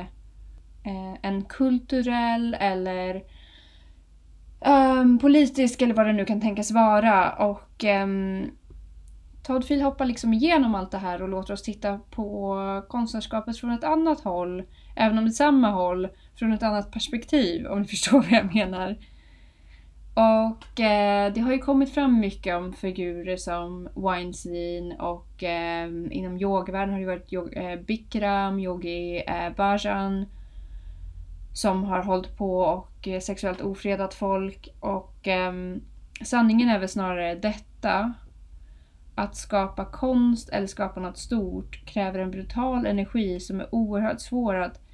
eh, 0.84 1.14
än 1.22 1.44
kulturell 1.44 2.58
eller 2.60 3.24
um, 4.66 5.20
politisk 5.20 5.82
eller 5.82 5.94
vad 5.94 6.06
det 6.06 6.14
nu 6.14 6.26
kan 6.26 6.42
tänkas 6.42 6.72
vara. 6.72 7.32
Och 7.32 7.84
um, 7.84 8.52
Todd 9.44 9.66
Field 9.66 9.84
hoppar 9.84 10.06
liksom 10.06 10.34
igenom 10.34 10.76
allt 10.76 10.92
det 10.92 10.98
här 10.98 11.22
och 11.22 11.30
låter 11.30 11.54
oss 11.54 11.64
titta 11.64 12.00
på 12.12 12.58
konstnärskapet 12.90 13.58
från 13.58 13.72
ett 13.72 13.84
annat 13.84 14.20
håll. 14.20 14.64
Även 14.96 15.18
om 15.18 15.26
det 15.26 15.30
är 15.30 15.34
samma 15.34 15.70
håll, 15.70 16.08
från 16.36 16.52
ett 16.52 16.64
annat 16.64 16.92
perspektiv 16.92 17.68
om 17.68 17.82
ni 17.82 17.88
förstår 17.88 18.22
vad 18.22 18.32
jag 18.32 18.56
menar. 18.56 18.98
Och 20.16 20.80
eh, 20.80 21.34
det 21.34 21.42
har 21.42 21.52
ju 21.52 21.60
kommit 21.60 21.94
fram 21.94 22.20
mycket 22.20 22.56
om 22.56 22.74
figurer 22.74 23.38
som 23.38 23.90
Weinstein 23.96 24.92
och 24.92 25.44
eh, 25.44 25.88
inom 26.12 26.38
yogavärlden 26.38 26.94
har 26.94 27.00
det 27.00 27.06
varit 27.06 27.34
yog 27.34 27.58
eh, 27.58 27.80
Bikram, 27.80 28.60
Yogi 28.60 29.24
eh, 29.28 29.56
Bhajan 29.56 30.26
som 31.54 31.84
har 31.84 32.04
hållit 32.04 32.38
på 32.38 32.60
och 32.60 33.08
eh, 33.08 33.20
sexuellt 33.20 33.62
ofredat 33.62 34.14
folk 34.14 34.68
och 34.80 35.28
eh, 35.28 35.54
sanningen 36.24 36.70
är 36.70 36.80
väl 36.80 36.90
snarare 36.90 37.36
detta. 37.36 38.14
Att 39.16 39.36
skapa 39.36 39.86
konst 39.86 40.50
eller 40.50 40.68
skapa 40.68 41.00
något 41.00 41.18
stort 41.18 41.86
kräver 41.86 42.20
en 42.20 42.32
brutal 42.32 42.86
energi 42.86 43.40
som 43.40 43.60
är 43.60 43.76
oerhört 43.76 44.22
svår 44.22 44.56
att 44.56 44.85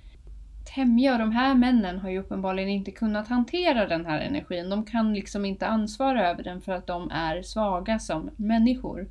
tämja. 0.63 1.13
Och 1.13 1.19
de 1.19 1.31
här 1.31 1.55
männen 1.55 1.99
har 1.99 2.09
ju 2.09 2.19
uppenbarligen 2.19 2.69
inte 2.69 2.91
kunnat 2.91 3.27
hantera 3.27 3.87
den 3.87 4.05
här 4.05 4.19
energin. 4.19 4.69
De 4.69 4.85
kan 4.85 5.13
liksom 5.13 5.45
inte 5.45 5.67
ansvara 5.67 6.29
över 6.29 6.43
den 6.43 6.61
för 6.61 6.71
att 6.71 6.87
de 6.87 7.11
är 7.11 7.41
svaga 7.41 7.99
som 7.99 8.29
människor. 8.35 9.07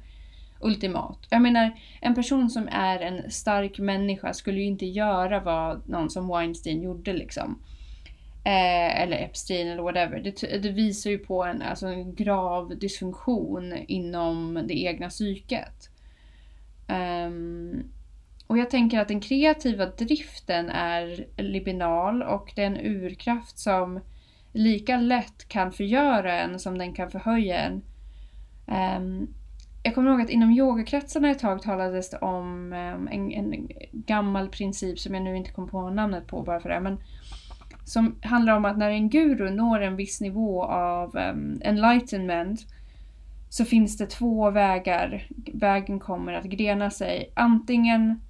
Ultimat. 0.62 1.18
Jag 1.30 1.42
menar, 1.42 1.72
en 2.00 2.14
person 2.14 2.50
som 2.50 2.68
är 2.72 3.00
en 3.00 3.30
stark 3.30 3.78
människa 3.78 4.34
skulle 4.34 4.58
ju 4.58 4.66
inte 4.66 4.86
göra 4.86 5.40
vad 5.40 5.88
någon 5.88 6.10
som 6.10 6.28
Weinstein 6.28 6.82
gjorde 6.82 7.12
liksom. 7.12 7.62
Eh, 8.44 9.02
eller 9.02 9.16
Epstein 9.16 9.68
eller 9.68 9.82
whatever. 9.82 10.20
Det, 10.20 10.62
det, 10.62 10.70
visar 10.70 11.10
ju 11.10 11.18
på 11.18 11.44
en, 11.44 11.62
alltså 11.62 11.86
en 11.86 12.14
grav 12.14 12.78
dysfunktion 12.78 13.74
inom 13.86 14.60
det 14.68 14.82
egna 14.82 15.08
psyket. 15.08 15.90
Um, 16.88 17.90
och 18.50 18.58
jag 18.58 18.70
tänker 18.70 19.00
att 19.00 19.08
den 19.08 19.20
kreativa 19.20 19.86
driften 19.86 20.70
är 20.70 21.26
libinal 21.36 22.22
och 22.22 22.52
det 22.56 22.62
är 22.62 22.66
en 22.66 22.80
urkraft 22.80 23.58
som 23.58 24.00
lika 24.52 24.96
lätt 24.96 25.48
kan 25.48 25.72
förgöra 25.72 26.40
en 26.40 26.58
som 26.58 26.78
den 26.78 26.92
kan 26.92 27.10
förhöja 27.10 27.58
en. 27.58 27.82
Um, 28.96 29.34
jag 29.82 29.94
kommer 29.94 30.10
ihåg 30.10 30.20
att 30.20 30.30
inom 30.30 30.50
yogakretsarna 30.50 31.30
ett 31.30 31.38
tag 31.38 31.62
talades 31.62 32.10
det 32.10 32.18
om 32.18 32.72
um, 32.72 33.08
en, 33.08 33.32
en, 33.32 33.68
gammal 33.92 34.48
princip 34.48 34.98
som 34.98 35.14
jag 35.14 35.22
nu 35.22 35.36
inte 35.36 35.52
kommer 35.52 35.68
på 35.68 35.90
namnet 35.90 36.26
på 36.26 36.42
bara 36.42 36.60
för 36.60 36.68
det. 36.68 36.80
Men 36.80 37.00
som 37.84 38.20
handlar 38.22 38.56
om 38.56 38.64
att 38.64 38.78
när 38.78 38.90
en 38.90 39.10
guru 39.10 39.50
når 39.50 39.80
en 39.80 39.96
viss 39.96 40.20
nivå 40.20 40.64
av 40.64 41.16
um, 41.16 41.60
enlightenment 41.64 42.60
så 43.48 43.64
finns 43.64 43.96
det 43.96 44.06
två 44.06 44.50
vägar. 44.50 45.26
Vägen 45.52 46.00
kommer 46.00 46.32
att 46.32 46.44
grena 46.44 46.90
sig. 46.90 47.32
Antingen 47.34 48.20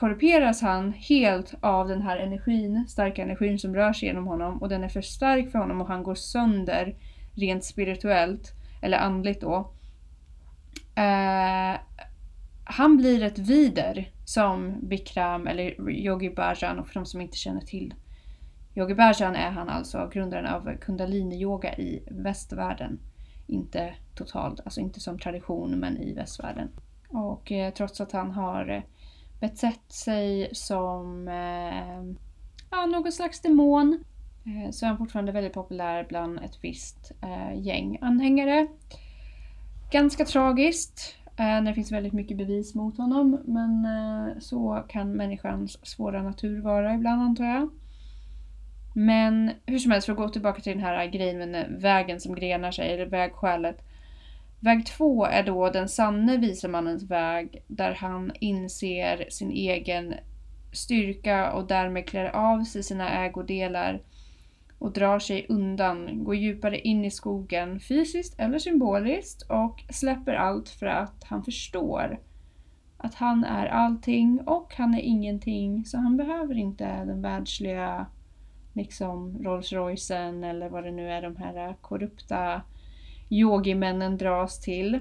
korrumperas 0.00 0.62
han 0.62 0.92
helt 0.92 1.54
av 1.60 1.88
den 1.88 2.02
här 2.02 2.16
energin, 2.16 2.84
starka 2.88 3.22
energin 3.22 3.58
som 3.58 3.74
rör 3.74 3.92
sig 3.92 4.08
genom 4.08 4.26
honom 4.26 4.62
och 4.62 4.68
den 4.68 4.84
är 4.84 4.88
för 4.88 5.02
stark 5.02 5.50
för 5.50 5.58
honom 5.58 5.80
och 5.80 5.88
han 5.88 6.02
går 6.02 6.14
sönder 6.14 6.96
rent 7.34 7.64
spirituellt 7.64 8.52
eller 8.82 8.98
andligt 8.98 9.40
då. 9.40 9.72
Eh, 10.94 11.80
han 12.64 12.96
blir 12.96 13.22
ett 13.22 13.38
vider 13.38 14.10
som 14.24 14.88
Bikram 14.88 15.46
eller 15.46 15.90
Yogi 15.90 16.30
Bhajan 16.30 16.78
och 16.78 16.86
för 16.86 16.94
de 16.94 17.06
som 17.06 17.20
inte 17.20 17.36
känner 17.36 17.60
till 17.60 17.94
Yogi 18.74 18.94
Bhajan 18.94 19.34
är 19.34 19.50
han 19.50 19.68
alltså 19.68 20.10
grundaren 20.12 20.46
av 20.46 20.76
kundalini-yoga 20.80 21.74
i 21.74 22.02
västvärlden. 22.10 22.98
Inte 23.46 23.94
totalt, 24.14 24.60
alltså 24.64 24.80
inte 24.80 25.00
som 25.00 25.18
tradition 25.18 25.70
men 25.80 25.96
i 25.96 26.14
västvärlden. 26.14 26.68
Och 27.08 27.52
eh, 27.52 27.72
trots 27.72 28.00
att 28.00 28.12
han 28.12 28.30
har 28.30 28.68
eh, 28.68 28.82
betett 29.40 29.92
sig 29.92 30.48
som 30.52 31.28
eh, 31.28 32.16
ja, 32.70 32.86
någon 32.86 33.12
slags 33.12 33.40
demon. 33.40 34.04
Eh, 34.46 34.70
så 34.70 34.84
är 34.84 34.88
han 34.88 34.98
fortfarande 34.98 35.32
väldigt 35.32 35.52
populär 35.52 36.06
bland 36.08 36.38
ett 36.38 36.58
visst 36.60 37.12
eh, 37.22 37.60
gäng 37.60 37.98
anhängare. 38.00 38.66
Ganska 39.90 40.24
tragiskt 40.24 41.16
eh, 41.26 41.44
när 41.44 41.62
det 41.62 41.74
finns 41.74 41.92
väldigt 41.92 42.12
mycket 42.12 42.36
bevis 42.36 42.74
mot 42.74 42.98
honom. 42.98 43.38
Men 43.44 43.84
eh, 43.84 44.38
så 44.38 44.84
kan 44.88 45.12
människans 45.12 45.86
svåra 45.86 46.22
natur 46.22 46.60
vara 46.60 46.94
ibland 46.94 47.22
antar 47.22 47.44
jag. 47.44 47.70
Men 48.94 49.50
hur 49.66 49.78
som 49.78 49.90
helst, 49.90 50.06
för 50.06 50.12
att 50.12 50.18
gå 50.18 50.28
tillbaka 50.28 50.60
till 50.60 50.72
den 50.72 50.84
här 50.84 51.06
grejen 51.06 51.38
med 51.38 51.66
vägen 51.80 52.20
som 52.20 52.34
grenar 52.34 52.70
sig, 52.70 52.94
eller 52.94 53.06
vägskälet. 53.06 53.89
Väg 54.60 54.86
två 54.86 55.24
är 55.24 55.42
då 55.42 55.70
den 55.70 55.88
sanne 55.88 56.36
visemannens 56.36 57.02
väg 57.02 57.62
där 57.66 57.94
han 57.94 58.32
inser 58.40 59.30
sin 59.30 59.50
egen 59.50 60.14
styrka 60.72 61.52
och 61.52 61.66
därmed 61.66 62.06
klär 62.06 62.36
av 62.36 62.64
sig 62.64 62.82
sina 62.82 63.10
ägodelar 63.10 64.02
och 64.78 64.92
drar 64.92 65.18
sig 65.18 65.46
undan, 65.48 66.24
går 66.24 66.34
djupare 66.34 66.78
in 66.78 67.04
i 67.04 67.10
skogen 67.10 67.80
fysiskt 67.80 68.40
eller 68.40 68.58
symboliskt 68.58 69.42
och 69.42 69.84
släpper 69.90 70.34
allt 70.34 70.68
för 70.68 70.86
att 70.86 71.24
han 71.24 71.44
förstår 71.44 72.20
att 72.96 73.14
han 73.14 73.44
är 73.44 73.66
allting 73.66 74.40
och 74.46 74.74
han 74.74 74.94
är 74.94 75.00
ingenting 75.00 75.84
så 75.84 75.98
han 75.98 76.16
behöver 76.16 76.54
inte 76.54 77.04
den 77.04 77.22
världsliga 77.22 78.06
liksom 78.72 79.38
Rolls 79.44 79.72
Roycen 79.72 80.44
eller 80.44 80.68
vad 80.68 80.84
det 80.84 80.90
nu 80.90 81.10
är 81.10 81.22
de 81.22 81.36
här 81.36 81.76
korrupta 81.80 82.62
yogimännen 83.30 84.18
dras 84.18 84.60
till. 84.60 84.98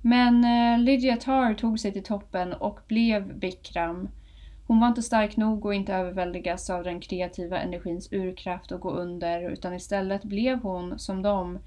Men 0.00 0.44
eh, 0.44 0.84
Lydia 0.84 1.16
Tarr 1.16 1.54
tog 1.54 1.80
sig 1.80 1.92
till 1.92 2.02
toppen 2.02 2.52
och 2.52 2.80
blev 2.88 3.38
Bikram. 3.38 4.08
Hon 4.66 4.80
var 4.80 4.88
inte 4.88 5.02
stark 5.02 5.36
nog 5.36 5.66
och 5.66 5.74
inte 5.74 5.94
överväldigas 5.94 6.70
av 6.70 6.84
den 6.84 7.00
kreativa 7.00 7.58
energins 7.58 8.12
urkraft 8.12 8.72
och 8.72 8.80
gå 8.80 8.90
under 8.90 9.50
utan 9.50 9.74
istället 9.74 10.22
blev 10.22 10.62
hon, 10.62 10.98
som 10.98 11.22
dem, 11.22 11.58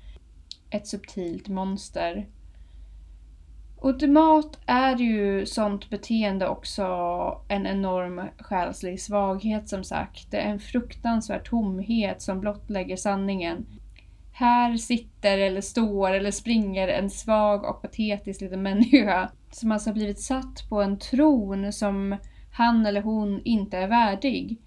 ett 0.70 0.88
subtilt 0.88 1.48
monster. 1.48 2.26
Ultimat 3.82 4.60
är 4.66 4.96
ju 4.96 5.46
sånt 5.46 5.90
beteende 5.90 6.48
också 6.48 6.84
en 7.48 7.68
enorm 7.68 8.22
själslig 8.38 9.02
svaghet 9.02 9.70
som 9.70 9.84
sagt. 9.84 10.32
Det 10.32 10.38
är 10.38 10.52
en 10.52 10.60
fruktansvärd 10.60 11.50
tomhet 11.50 12.22
som 12.22 12.40
blottlägger 12.40 12.96
sanningen. 12.98 13.66
Här 14.38 14.78
sitter 14.78 15.38
eller 15.38 15.62
står 15.62 16.12
eller 16.12 16.32
springer 16.32 16.88
en 16.88 17.10
svag 17.10 17.64
och 17.64 17.82
patetisk 17.82 18.42
liten 18.42 18.62
människa 18.62 19.30
som 19.52 19.72
alltså 19.72 19.94
blivit 19.94 20.20
satt 20.20 20.70
på 20.70 20.82
en 20.82 21.00
tron 21.00 21.74
som 21.74 22.18
han 22.52 22.86
eller 22.86 23.02
hon 23.02 23.42
inte 23.46 23.78
är 23.78 23.88
värdig. 23.88 24.62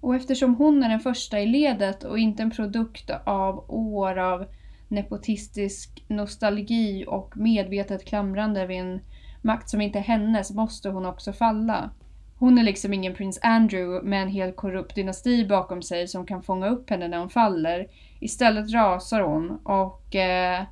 Och 0.00 0.16
eftersom 0.16 0.54
hon 0.54 0.82
är 0.82 0.88
den 0.88 1.00
första 1.00 1.40
i 1.40 1.46
ledet 1.46 2.04
och 2.04 2.18
inte 2.18 2.42
en 2.42 2.50
produkt 2.50 3.10
av 3.24 3.64
år 3.68 4.18
av 4.18 4.46
nepotistisk 4.88 6.04
nostalgi 6.08 7.04
och 7.08 7.36
medvetet 7.36 8.04
klamrande 8.04 8.66
vid 8.66 8.80
en 8.80 9.00
makt 9.42 9.70
som 9.70 9.80
inte 9.80 9.98
är 9.98 10.02
hennes 10.02 10.50
måste 10.50 10.88
hon 10.88 11.06
också 11.06 11.32
falla. 11.32 11.90
Hon 12.38 12.58
är 12.58 12.62
liksom 12.62 12.92
ingen 12.92 13.14
prins 13.14 13.38
Andrew 13.42 14.08
med 14.08 14.22
en 14.22 14.28
helt 14.28 14.56
korrupt 14.56 14.94
dynasti 14.94 15.46
bakom 15.46 15.82
sig 15.82 16.08
som 16.08 16.26
kan 16.26 16.42
fånga 16.42 16.68
upp 16.68 16.90
henne 16.90 17.08
när 17.08 17.18
hon 17.18 17.30
faller. 17.30 17.86
Istället 18.20 18.72
rasar 18.72 19.20
hon 19.20 19.50
och 19.64 20.14
eh, 20.14 20.62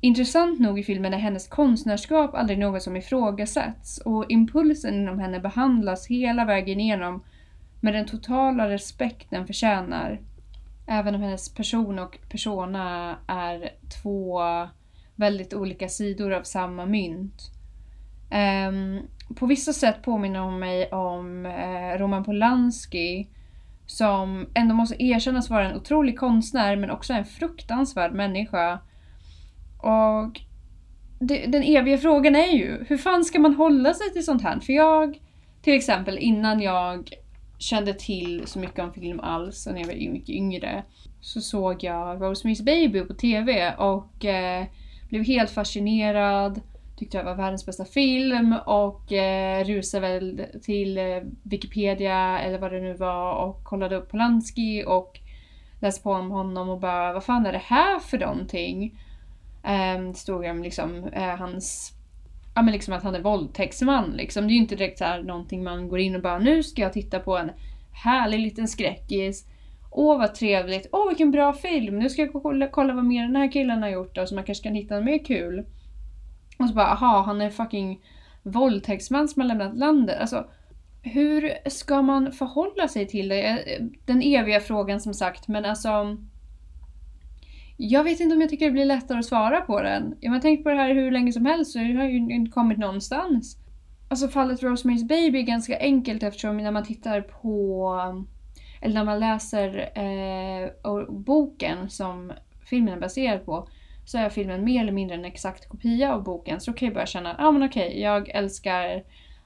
Intressant 0.00 0.60
nog 0.60 0.78
i 0.78 0.82
filmen 0.82 1.14
är 1.14 1.18
hennes 1.18 1.48
konstnärskap 1.48 2.34
aldrig 2.34 2.58
något 2.58 2.82
som 2.82 2.96
ifrågasätts 2.96 3.98
och 3.98 4.30
impulsen 4.30 4.94
inom 4.94 5.18
henne 5.18 5.40
behandlas 5.40 6.06
hela 6.06 6.44
vägen 6.44 6.80
igenom 6.80 7.22
med 7.80 7.94
den 7.94 8.06
totala 8.06 8.70
respekt 8.70 9.30
den 9.30 9.46
förtjänar. 9.46 10.20
Även 10.86 11.14
om 11.14 11.20
hennes 11.20 11.54
person 11.54 11.98
och 11.98 12.18
persona 12.28 13.16
är 13.26 13.70
två 14.02 14.40
väldigt 15.14 15.54
olika 15.54 15.88
sidor 15.88 16.32
av 16.32 16.42
samma 16.42 16.86
mynt. 16.86 17.50
Um, 18.68 19.00
på 19.34 19.46
vissa 19.46 19.72
sätt 19.72 20.02
påminner 20.02 20.40
hon 20.40 20.58
mig 20.58 20.92
om 20.92 21.46
eh, 21.46 21.98
Roman 21.98 22.24
Polanski 22.24 23.28
som 23.86 24.46
ändå 24.54 24.74
måste 24.74 25.02
erkännas 25.02 25.50
vara 25.50 25.70
en 25.70 25.76
otrolig 25.76 26.18
konstnär 26.18 26.76
men 26.76 26.90
också 26.90 27.12
en 27.12 27.24
fruktansvärd 27.24 28.12
människa. 28.12 28.78
Och 29.78 30.40
det, 31.18 31.46
den 31.46 31.62
eviga 31.62 31.98
frågan 31.98 32.36
är 32.36 32.52
ju, 32.52 32.84
hur 32.88 32.96
fan 32.98 33.24
ska 33.24 33.38
man 33.38 33.54
hålla 33.54 33.94
sig 33.94 34.12
till 34.12 34.24
sånt 34.24 34.42
här? 34.42 34.60
För 34.60 34.72
jag, 34.72 35.20
till 35.62 35.74
exempel 35.74 36.18
innan 36.18 36.60
jag 36.60 37.10
kände 37.58 37.94
till 37.94 38.42
så 38.46 38.58
mycket 38.58 38.78
om 38.78 38.92
film 38.92 39.20
alls, 39.20 39.66
när 39.66 39.78
jag 39.78 39.86
var 39.86 40.12
mycket 40.12 40.28
yngre, 40.28 40.84
så 41.20 41.40
såg 41.40 41.84
jag 41.84 42.22
Rosemary's 42.22 42.64
Baby 42.64 43.00
på 43.00 43.14
TV 43.14 43.74
och 43.74 44.24
eh, 44.24 44.64
blev 45.08 45.24
helt 45.24 45.50
fascinerad. 45.50 46.60
Tyckte 46.96 47.18
det 47.18 47.24
var 47.24 47.34
världens 47.34 47.66
bästa 47.66 47.84
film 47.84 48.54
och 48.66 49.12
eh, 49.12 49.64
rusade 49.64 50.08
väl 50.08 50.46
till 50.62 50.98
eh, 50.98 51.22
Wikipedia 51.42 52.40
eller 52.40 52.58
vad 52.58 52.72
det 52.72 52.80
nu 52.80 52.94
var 52.94 53.34
och 53.34 53.64
kollade 53.64 53.96
upp 53.96 54.10
Polanski 54.10 54.84
och 54.86 55.20
läste 55.80 56.02
på 56.02 56.12
om 56.12 56.30
honom 56.30 56.68
och 56.68 56.80
bara 56.80 57.12
vad 57.12 57.24
fan 57.24 57.46
är 57.46 57.52
det 57.52 57.62
här 57.64 57.98
för 57.98 58.18
någonting? 58.18 59.00
Eh, 59.64 60.00
det 60.00 60.14
stod 60.14 60.44
om 60.44 60.62
liksom 60.62 61.04
eh, 61.04 61.36
hans 61.36 61.92
Ja 62.54 62.62
men 62.62 62.72
liksom 62.72 62.94
att 62.94 63.02
han 63.02 63.14
är 63.14 63.20
våldtäktsman 63.20 64.10
liksom. 64.10 64.46
Det 64.46 64.50
är 64.52 64.54
ju 64.54 64.60
inte 64.60 64.76
direkt 64.76 64.98
så 64.98 65.04
här 65.04 65.22
någonting 65.22 65.64
man 65.64 65.88
går 65.88 65.98
in 65.98 66.16
och 66.16 66.22
bara 66.22 66.38
nu 66.38 66.62
ska 66.62 66.82
jag 66.82 66.92
titta 66.92 67.20
på 67.20 67.38
en 67.38 67.50
härlig 67.92 68.40
liten 68.40 68.68
skräckis. 68.68 69.46
Åh 69.90 70.18
vad 70.18 70.34
trevligt, 70.34 70.86
åh 70.92 71.08
vilken 71.08 71.30
bra 71.30 71.52
film, 71.52 71.98
nu 71.98 72.08
ska 72.08 72.22
jag 72.22 72.32
kolla, 72.42 72.68
kolla 72.68 72.94
vad 72.94 73.04
mer 73.04 73.22
den 73.22 73.36
här 73.36 73.52
killen 73.52 73.82
har 73.82 73.88
gjort 73.88 74.14
då 74.14 74.26
så 74.26 74.34
man 74.34 74.44
kanske 74.44 74.64
kan 74.64 74.74
hitta 74.74 74.94
något 74.94 75.04
mer 75.04 75.24
kul. 75.24 75.64
Och 76.58 76.68
så 76.68 76.74
bara 76.74 76.86
aha, 76.86 77.22
han 77.22 77.40
är 77.40 77.50
fucking 77.50 78.00
våldtäktsman 78.42 79.28
som 79.28 79.40
har 79.40 79.48
lämnat 79.48 79.76
landet. 79.76 80.20
Alltså, 80.20 80.46
hur 81.02 81.68
ska 81.70 82.02
man 82.02 82.32
förhålla 82.32 82.88
sig 82.88 83.06
till 83.06 83.28
det? 83.28 83.42
Eh, 83.42 83.84
den 84.04 84.22
eviga 84.22 84.60
frågan 84.60 85.00
som 85.00 85.14
sagt, 85.14 85.48
men 85.48 85.64
alltså 85.64 86.16
jag 87.76 88.04
vet 88.04 88.20
inte 88.20 88.34
om 88.34 88.40
jag 88.40 88.50
tycker 88.50 88.66
det 88.66 88.72
blir 88.72 88.84
lättare 88.84 89.18
att 89.18 89.24
svara 89.24 89.60
på 89.60 89.82
den. 89.82 90.14
Jag 90.20 90.32
har 90.32 90.40
tänkt 90.40 90.64
på 90.64 90.70
det 90.70 90.76
här 90.76 90.94
hur 90.94 91.10
länge 91.10 91.32
som 91.32 91.46
helst 91.46 91.72
så 91.72 91.78
det 91.78 91.94
har 91.94 92.04
ju 92.04 92.16
inte 92.16 92.50
kommit 92.50 92.78
någonstans. 92.78 93.58
Alltså 94.08 94.28
fallet 94.28 94.62
Rosemary's 94.62 95.06
Baby 95.06 95.38
är 95.38 95.42
ganska 95.42 95.78
enkelt 95.78 96.22
eftersom 96.22 96.56
när 96.56 96.70
man 96.70 96.84
tittar 96.84 97.20
på 97.20 98.24
eller 98.80 98.94
när 98.94 99.04
man 99.04 99.20
läser 99.20 99.90
eh, 99.98 100.70
boken 101.08 101.90
som 101.90 102.32
filmen 102.64 102.94
är 102.94 103.00
baserad 103.00 103.44
på 103.44 103.68
så 104.06 104.18
är 104.18 104.28
filmen 104.28 104.64
mer 104.64 104.80
eller 104.80 104.92
mindre 104.92 105.16
en 105.16 105.24
exakt 105.24 105.68
kopia 105.68 106.14
av 106.14 106.22
boken. 106.22 106.60
Så 106.60 106.70
då 106.70 106.76
kan 106.76 106.86
jag 106.86 106.94
börja 106.94 107.06
känna, 107.06 107.34
ja 107.38 107.46
ah, 107.46 107.50
men 107.50 107.62
okej, 107.62 107.88
okay, 107.88 108.00
jag 108.00 108.28
älskar 108.28 109.02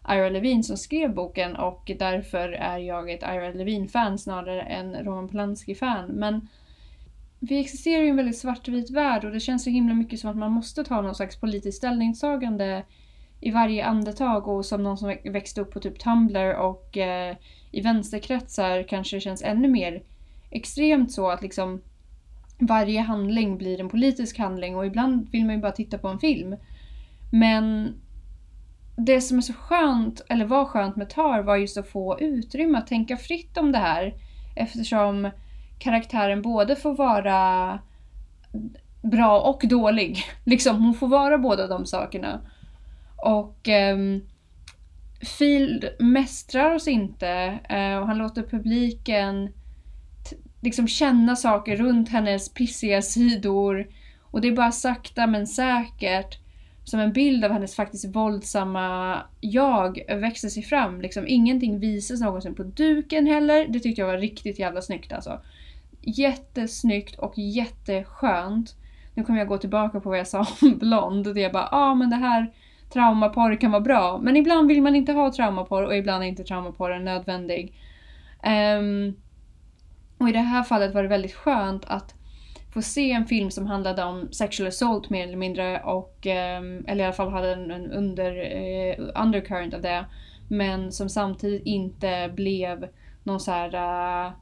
Ira 0.09 0.29
Levine 0.29 0.63
som 0.63 0.77
skrev 0.77 1.15
boken 1.15 1.57
och 1.57 1.91
därför 1.99 2.49
är 2.49 2.79
jag 2.79 3.11
ett 3.11 3.23
Ira 3.23 3.51
Levine-fan 3.51 4.19
snarare 4.19 4.63
än 4.63 5.05
Roman 5.05 5.29
Polanski-fan. 5.29 6.11
Men 6.11 6.49
vi 7.39 7.61
existerar 7.61 8.03
i 8.03 8.09
en 8.09 8.17
väldigt 8.17 8.39
svartvit 8.39 8.91
värld 8.91 9.25
och 9.25 9.31
det 9.31 9.41
känns 9.41 9.65
så 9.65 9.71
himla 9.71 9.95
mycket 9.95 10.21
som 10.21 10.31
att 10.31 10.37
man 10.37 10.53
måste 10.53 10.85
ta 10.85 11.01
någon 11.01 11.15
slags 11.15 11.41
politiskt 11.41 11.79
ställningstagande 11.79 12.85
i 13.41 13.51
varje 13.51 13.85
andetag 13.85 14.49
och 14.49 14.67
som 14.67 14.83
någon 14.83 14.99
som 14.99 15.17
växte 15.25 15.61
upp 15.61 15.73
på 15.73 15.81
typ 15.81 15.99
Tumblr 15.99 16.55
och 16.55 16.97
eh, 16.97 17.37
i 17.71 17.81
vänsterkretsar 17.81 18.83
kanske 18.83 19.17
det 19.17 19.21
känns 19.21 19.43
ännu 19.43 19.69
mer 19.69 20.03
extremt 20.51 21.13
så 21.13 21.31
att 21.31 21.43
liksom 21.43 21.81
varje 22.61 23.01
handling 23.01 23.59
blir 23.59 23.81
en 23.81 23.89
politisk 23.89 24.39
handling 24.39 24.77
och 24.77 24.87
ibland 24.87 25.31
vill 25.31 25.47
man 25.47 25.55
ju 25.55 25.61
bara 25.61 25.73
titta 25.73 25.99
på 25.99 26.09
en 26.09 26.19
film. 26.19 26.57
Men 27.33 27.95
det 28.97 29.21
som 29.21 29.39
är 29.39 29.43
så 29.43 29.53
skönt, 29.53 30.23
eller 30.29 30.45
var 30.45 30.65
skönt 30.65 30.97
med 30.97 31.11
Tar 31.11 31.43
var 31.43 31.57
just 31.57 31.77
att 31.77 31.89
få 31.89 32.21
utrymme 32.21 32.79
att 32.79 32.87
tänka 32.87 33.17
fritt 33.17 33.57
om 33.57 33.73
det 33.73 33.79
här 33.79 34.15
eftersom 34.57 35.31
karaktären 35.79 36.43
både 36.43 36.77
får 36.77 36.95
vara 36.95 37.79
bra 39.03 39.41
och 39.41 39.63
dålig. 39.69 40.19
Liksom, 40.45 40.85
hon 40.85 40.95
får 40.95 41.09
vara 41.09 41.39
båda 41.39 41.67
de 41.67 41.87
sakerna. 41.87 42.41
Och 43.17 43.69
um, 43.93 44.23
Field 45.39 45.85
mästrar 45.99 46.75
oss 46.75 46.89
inte 46.89 47.59
uh, 47.71 47.99
och 48.01 48.07
han 48.07 48.19
låter 48.19 48.43
publiken 48.43 49.53
liksom 50.61 50.89
känna 50.89 51.37
saker 51.37 51.77
runt 51.77 52.09
hennes 52.09 52.55
pissiga 52.55 53.03
sidor. 53.03 53.87
Och 54.21 54.41
det 54.41 54.49
är 54.49 54.53
bara 54.53 54.73
sakta 54.73 55.27
men 55.27 55.47
säkert 55.47 56.39
som 56.85 57.01
en 57.01 57.13
bild 57.13 57.45
av 57.45 57.53
hennes 57.53 57.75
faktiskt 57.75 58.17
våldsamma 58.17 59.19
jag 59.41 60.01
växer 60.09 60.49
sig 60.49 60.63
fram. 60.63 61.01
Liksom, 61.01 61.25
ingenting 61.27 61.79
visas 61.79 62.21
någonsin 62.21 62.55
på 62.55 62.63
duken 62.63 63.27
heller. 63.27 63.67
Det 63.69 63.81
tyckte 63.81 64.01
jag 64.01 64.09
var 64.09 64.19
riktigt 64.19 64.59
jävla 64.59 64.83
snyggt 64.83 65.13
alltså 65.13 65.41
jättesnyggt 66.03 67.19
och 67.19 67.39
jätteskönt. 67.39 68.77
Nu 69.15 69.25
kommer 69.25 69.39
jag 69.39 69.49
gå 69.49 69.59
tillbaka 69.59 70.01
på 70.01 70.09
vad 70.09 70.19
jag 70.19 70.29
sa 70.29 70.47
om 70.63 70.79
Blond. 70.79 71.27
Och 71.27 71.39
jag 71.39 71.53
bara, 71.53 71.69
ja 71.73 71.79
ah, 71.79 71.95
men 71.95 72.11
det 72.11 72.17
här 72.17 72.53
traumaporr 72.93 73.61
kan 73.61 73.71
vara 73.71 73.81
bra. 73.83 74.19
Men 74.23 74.37
ibland 74.37 74.69
vill 74.69 74.83
man 74.83 74.97
inte 74.97 75.13
ha 75.13 75.33
traumaporr 75.33 75.83
och 75.83 75.97
ibland 75.97 76.25
är 76.25 76.29
inte 76.29 76.45
traumaporren 76.45 77.05
nödvändig. 77.05 77.75
Um, 78.79 79.17
och 80.21 80.29
i 80.29 80.33
det 80.33 80.39
här 80.39 80.63
fallet 80.63 80.95
var 80.95 81.03
det 81.03 81.09
väldigt 81.09 81.35
skönt 81.35 81.85
att 81.85 82.15
få 82.73 82.83
se 82.83 83.13
en 83.13 83.27
film 83.27 83.51
som 83.51 83.67
handlade 83.67 84.05
om 84.05 84.29
sexual 84.33 84.69
assault 84.69 85.11
mer 85.11 85.27
eller 85.27 85.37
mindre 85.37 85.81
och 85.81 86.27
ehm, 86.27 86.85
eller 86.89 87.05
i 87.05 87.07
alla 87.07 87.13
fall 87.13 87.31
hade 87.31 87.53
en, 87.53 87.71
en 87.71 87.93
under, 87.93 88.37
eh, 88.37 89.23
undercurrent 89.23 89.75
av 89.75 89.83
det. 89.83 90.05
Men 90.49 90.93
som 90.93 91.09
samtidigt 91.09 91.63
inte 91.67 92.33
blev 92.35 92.89
någon 93.23 93.41
så 93.41 93.51
här 93.51 93.75
uh, 94.27 94.33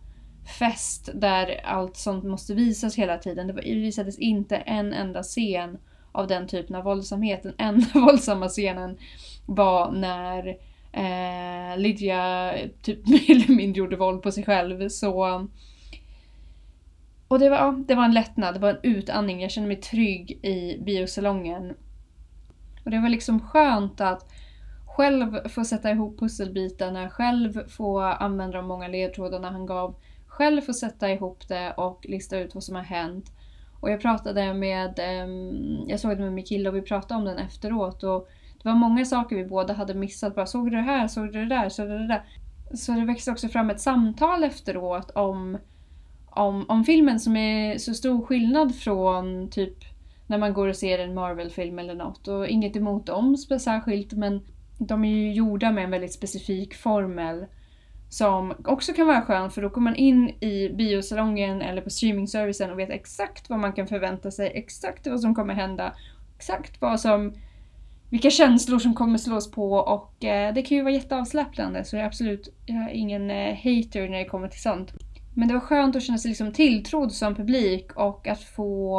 fest 0.59 1.09
där 1.14 1.61
allt 1.64 1.97
sånt 1.97 2.25
måste 2.25 2.55
visas 2.55 2.97
hela 2.97 3.19
tiden. 3.19 3.47
Det 3.47 3.53
visades 3.62 4.19
inte 4.19 4.57
en 4.57 4.93
enda 4.93 5.23
scen 5.23 5.79
av 6.12 6.27
den 6.27 6.47
typen 6.47 6.77
av 6.77 6.85
våldsamhet. 6.85 7.43
Den 7.43 7.55
enda 7.59 7.87
våldsamma 7.95 8.49
scenen 8.49 8.99
var 9.47 9.93
när 9.93 10.49
eh, 10.93 11.79
Lydia 11.79 12.55
typ 12.83 13.07
mer 13.09 13.31
eller 13.31 13.55
mindre 13.55 13.79
gjorde 13.79 13.97
våld 13.97 14.23
på 14.23 14.33
sig 14.33 14.45
själv. 14.45 14.88
Så... 14.88 15.47
Och 17.29 17.38
det 17.38 17.49
var, 17.51 17.57
ja, 17.57 17.75
det 17.88 17.95
var 17.95 18.05
en 18.05 18.14
lättnad, 18.14 18.55
det 18.55 18.61
var 18.61 18.71
en 18.71 18.81
utandning. 18.83 19.43
Jag 19.43 19.51
kände 19.51 19.69
mig 19.69 19.81
trygg 19.81 20.31
i 20.31 20.83
biosalongen. 20.83 21.75
Och 22.85 22.91
det 22.91 22.99
var 22.99 23.09
liksom 23.09 23.41
skönt 23.41 24.01
att 24.01 24.33
själv 24.87 25.49
få 25.49 25.64
sätta 25.64 25.91
ihop 25.91 26.19
pusselbitarna, 26.19 27.11
själv 27.11 27.69
få 27.69 28.01
använda 28.01 28.57
de 28.57 28.67
många 28.67 28.88
ledtrådarna 28.88 29.51
han 29.51 29.67
gav 29.67 29.95
själv 30.38 30.61
få 30.61 30.73
sätta 30.73 31.11
ihop 31.11 31.49
det 31.49 31.73
och 31.73 32.07
lista 32.09 32.38
ut 32.38 32.55
vad 32.55 32.64
som 32.64 32.75
har 32.75 32.83
hänt. 32.83 33.33
Och 33.81 33.91
jag 33.91 34.01
pratade 34.01 34.55
med, 34.55 34.99
ehm, 34.99 35.88
jag 35.88 36.01
såg 36.01 36.11
det 36.11 36.23
med 36.23 36.33
min 36.33 36.45
kille 36.45 36.69
och 36.69 36.77
vi 36.77 36.83
pratade 36.83 37.19
om 37.19 37.25
den 37.25 37.38
efteråt 37.38 38.03
och 38.03 38.29
det 38.62 38.69
var 38.69 38.75
många 38.75 39.05
saker 39.05 39.37
vi 39.37 39.45
båda 39.45 39.75
hade 39.75 39.95
missat. 39.95 40.35
Bara, 40.35 40.47
såg 40.47 40.71
du 40.71 40.77
det 40.77 40.83
här? 40.83 41.09
Såg 41.09 41.33
du 41.33 41.33
det 41.33 41.55
där? 41.55 41.69
Såg 41.69 41.88
du 41.88 41.99
det 41.99 42.07
där? 42.07 42.25
Så 42.75 42.93
det 42.93 43.05
växte 43.05 43.31
också 43.31 43.49
fram 43.49 43.71
ett 43.71 43.81
samtal 43.81 44.45
efteråt 44.45 45.11
om, 45.11 45.59
om, 46.38 46.64
om 46.68 46.85
filmen 46.85 47.20
som 47.20 47.37
är 47.37 47.79
så 47.79 47.94
stor 47.94 48.27
skillnad 48.27 48.74
från 48.74 49.51
typ 49.51 49.85
när 50.27 50.38
man 50.38 50.53
går 50.53 50.68
och 50.68 50.77
ser 50.77 50.98
en 50.98 51.14
Marvel-film 51.14 51.79
eller 51.79 51.94
något. 51.94 52.29
Och 52.29 52.46
inget 52.46 52.77
emot 52.77 53.07
dem 53.07 53.37
särskilt 53.37 54.12
men 54.12 54.40
de 54.79 55.05
är 55.05 55.09
ju 55.09 55.33
gjorda 55.33 55.72
med 55.72 55.85
en 55.85 55.90
väldigt 55.90 56.12
specifik 56.12 56.74
formel 56.74 57.46
som 58.09 58.55
också 58.64 58.92
kan 58.92 59.07
vara 59.07 59.22
skön 59.22 59.51
för 59.51 59.62
då 59.62 59.70
kommer 59.70 59.90
man 59.90 59.96
in 59.96 60.29
i 60.29 60.68
biosalongen 60.68 61.62
eller 61.62 61.83
på 61.83 61.90
streamingservicen 61.90 62.70
och 62.70 62.79
vet 62.79 62.90
exakt 62.90 63.51
vad 63.51 63.59
man 63.59 63.72
kan 63.72 63.87
förvänta 63.87 64.31
sig, 64.31 64.53
exakt 64.55 65.07
vad 65.07 65.20
som 65.20 65.35
kommer 65.35 65.55
hända, 65.55 65.92
exakt 66.37 66.81
vad 66.81 67.01
som 67.01 67.35
vilka 68.11 68.31
känslor 68.31 68.79
som 68.79 68.94
kommer 68.94 69.18
slås 69.18 69.51
på 69.51 69.72
och 69.72 70.24
eh, 70.24 70.55
det 70.55 70.62
kan 70.62 70.77
ju 70.77 70.83
vara 70.83 70.94
jätteavslappnande 70.94 71.85
så 71.85 71.96
jag 71.96 72.03
är 72.03 72.07
absolut 72.07 72.48
jag 72.66 72.77
är 72.77 72.88
ingen 72.88 73.31
eh, 73.31 73.55
hater 73.55 74.09
när 74.09 74.18
det 74.18 74.24
kommer 74.24 74.48
till 74.48 74.62
sånt. 74.62 74.92
Men 75.38 75.48
det 75.48 75.55
var 75.55 75.61
skönt 75.61 75.96
att 75.96 76.03
känna 76.03 76.18
sig 76.18 76.29
liksom 76.29 76.53
tilltrodd 76.53 77.12
som 77.12 77.35
publik 77.35 77.92
och 77.92 78.29
att 78.29 78.42
få 78.42 78.98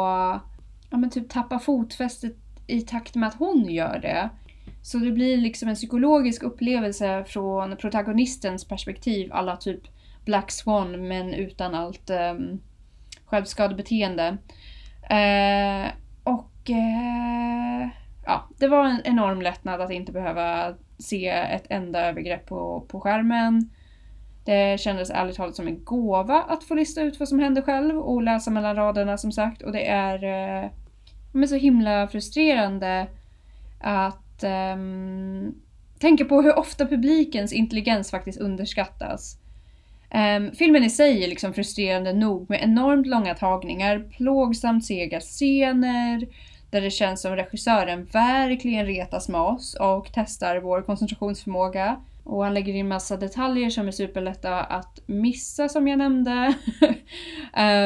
ja, 0.90 0.96
men 0.96 1.10
typ 1.10 1.28
tappa 1.28 1.58
fotfästet 1.58 2.36
i 2.66 2.80
takt 2.80 3.14
med 3.14 3.28
att 3.28 3.38
hon 3.38 3.70
gör 3.70 3.98
det. 3.98 4.30
Så 4.82 4.98
det 4.98 5.10
blir 5.10 5.36
liksom 5.36 5.68
en 5.68 5.74
psykologisk 5.74 6.42
upplevelse 6.42 7.24
från 7.28 7.76
protagonistens 7.76 8.64
perspektiv, 8.64 9.32
alla 9.32 9.56
typ 9.56 9.80
Black 10.24 10.50
Swan 10.50 11.08
men 11.08 11.34
utan 11.34 11.74
allt 11.74 12.10
um, 12.10 12.60
självskadebeteende. 13.24 14.38
Uh, 15.10 15.90
och 16.24 16.70
uh, 16.70 17.88
ja, 18.24 18.48
det 18.58 18.68
var 18.68 18.86
en 18.86 19.00
enorm 19.04 19.42
lättnad 19.42 19.80
att 19.80 19.90
inte 19.90 20.12
behöva 20.12 20.74
se 20.98 21.28
ett 21.28 21.66
enda 21.70 22.08
övergrepp 22.08 22.46
på, 22.46 22.86
på 22.88 23.00
skärmen. 23.00 23.70
Det 24.50 24.80
kändes 24.80 25.10
ärligt 25.10 25.36
talat 25.36 25.56
som 25.56 25.66
en 25.66 25.84
gåva 25.84 26.42
att 26.42 26.64
få 26.64 26.74
lista 26.74 27.02
ut 27.02 27.18
vad 27.20 27.28
som 27.28 27.38
hände 27.38 27.62
själv 27.62 27.98
och 27.98 28.22
läsa 28.22 28.50
mellan 28.50 28.76
raderna 28.76 29.18
som 29.18 29.32
sagt. 29.32 29.62
Och 29.62 29.72
det 29.72 29.86
är 29.86 30.24
eh, 30.64 30.70
men 31.32 31.48
så 31.48 31.54
himla 31.54 32.08
frustrerande 32.08 33.06
att 33.80 34.42
eh, 34.42 34.76
tänka 35.98 36.24
på 36.24 36.42
hur 36.42 36.58
ofta 36.58 36.86
publikens 36.86 37.52
intelligens 37.52 38.10
faktiskt 38.10 38.40
underskattas. 38.40 39.36
Um, 40.14 40.52
filmen 40.52 40.84
i 40.84 40.90
sig 40.90 41.24
är 41.24 41.28
liksom 41.28 41.54
frustrerande 41.54 42.12
nog 42.12 42.50
med 42.50 42.62
enormt 42.62 43.06
långa 43.06 43.34
tagningar, 43.34 44.08
plågsamt 44.16 44.84
sega 44.84 45.20
scener, 45.20 46.26
där 46.70 46.80
det 46.80 46.90
känns 46.90 47.22
som 47.22 47.36
regissören 47.36 48.04
verkligen 48.04 48.86
retas 48.86 49.28
med 49.28 49.40
oss 49.40 49.74
och 49.74 50.08
testar 50.12 50.56
vår 50.56 50.82
koncentrationsförmåga. 50.82 51.96
Och 52.30 52.44
han 52.44 52.54
lägger 52.54 52.74
in 52.74 52.88
massa 52.88 53.16
detaljer 53.16 53.70
som 53.70 53.88
är 53.88 53.92
superlätta 53.92 54.60
att 54.60 55.00
missa 55.06 55.68
som 55.68 55.88
jag 55.88 55.98
nämnde. 55.98 56.54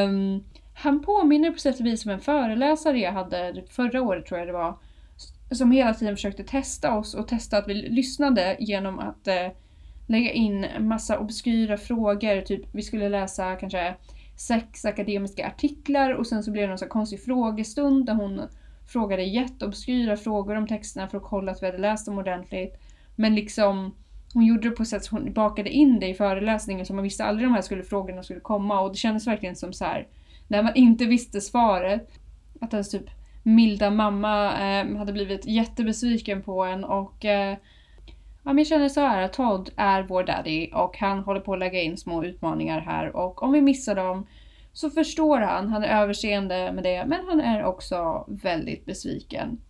um, 0.06 0.44
han 0.74 1.02
påminner 1.02 1.50
på 1.50 1.58
sätt 1.58 1.80
och 1.80 1.86
vis 1.86 2.04
om 2.04 2.10
en 2.10 2.20
föreläsare 2.20 2.98
jag 2.98 3.12
hade 3.12 3.64
förra 3.70 4.02
året 4.02 4.26
tror 4.26 4.38
jag 4.38 4.48
det 4.48 4.52
var. 4.52 4.78
Som 5.50 5.70
hela 5.70 5.94
tiden 5.94 6.16
försökte 6.16 6.44
testa 6.44 6.94
oss 6.94 7.14
och 7.14 7.28
testa 7.28 7.58
att 7.58 7.68
vi 7.68 7.74
lyssnade 7.74 8.56
genom 8.58 8.98
att 8.98 9.28
eh, 9.28 9.48
lägga 10.06 10.32
in 10.32 10.66
massa 10.78 11.18
obskyra 11.18 11.76
frågor. 11.76 12.40
Typ 12.40 12.62
vi 12.72 12.82
skulle 12.82 13.08
läsa 13.08 13.56
kanske 13.56 13.94
sex 14.36 14.84
akademiska 14.84 15.46
artiklar 15.46 16.10
och 16.10 16.26
sen 16.26 16.42
så 16.42 16.50
blev 16.50 16.62
det 16.62 16.68
någon 16.68 16.78
så 16.78 16.88
konstig 16.88 17.24
frågestund 17.24 18.06
där 18.06 18.14
hon 18.14 18.40
frågade 18.86 19.22
jätteobskyra 19.22 20.16
frågor 20.16 20.56
om 20.56 20.66
texterna 20.66 21.08
för 21.08 21.18
att 21.18 21.24
kolla 21.24 21.52
att 21.52 21.62
vi 21.62 21.66
hade 21.66 21.78
läst 21.78 22.06
dem 22.06 22.18
ordentligt. 22.18 22.74
Men 23.16 23.34
liksom 23.34 23.94
hon 24.34 24.46
gjorde 24.46 24.68
det 24.68 24.76
på 24.76 24.82
ett 24.82 24.88
sätt 24.88 25.02
att 25.02 25.08
hon 25.08 25.32
bakade 25.32 25.70
in 25.70 26.00
det 26.00 26.08
i 26.08 26.14
föreläsningen 26.14 26.86
så 26.86 26.94
man 26.94 27.04
visste 27.04 27.24
aldrig 27.24 27.48
de 27.48 27.54
här 27.54 27.62
skulle 27.62 27.82
frågorna 27.82 28.22
skulle 28.22 28.40
komma 28.40 28.80
och 28.80 28.90
det 28.90 28.96
kändes 28.96 29.26
verkligen 29.26 29.56
som 29.56 29.72
så 29.72 29.84
här 29.84 30.06
när 30.48 30.62
man 30.62 30.74
inte 30.74 31.04
visste 31.04 31.40
svaret. 31.40 32.10
Att 32.60 32.72
ens 32.72 32.90
typ 32.90 33.10
milda 33.42 33.90
mamma 33.90 34.46
eh, 34.46 34.96
hade 34.96 35.12
blivit 35.12 35.46
jättebesviken 35.46 36.42
på 36.42 36.64
en 36.64 36.84
och 36.84 37.24
eh, 37.24 37.56
Ja, 38.46 38.52
men 38.52 38.58
jag 38.58 38.66
känner 38.66 38.88
så 38.88 39.00
här 39.00 39.22
att 39.22 39.32
Todd 39.32 39.70
är 39.76 40.02
vår 40.02 40.24
daddy 40.24 40.70
och 40.72 40.96
han 40.98 41.18
håller 41.18 41.40
på 41.40 41.52
att 41.52 41.58
lägga 41.58 41.82
in 41.82 41.96
små 41.96 42.24
utmaningar 42.24 42.80
här 42.80 43.16
och 43.16 43.42
om 43.42 43.52
vi 43.52 43.60
missar 43.60 43.94
dem 43.94 44.26
så 44.72 44.90
förstår 44.90 45.38
han, 45.38 45.68
han 45.68 45.84
är 45.84 46.02
överseende 46.02 46.72
med 46.72 46.84
det, 46.84 47.04
men 47.06 47.26
han 47.26 47.40
är 47.40 47.64
också 47.64 48.24
väldigt 48.28 48.86
besviken. 48.86 49.60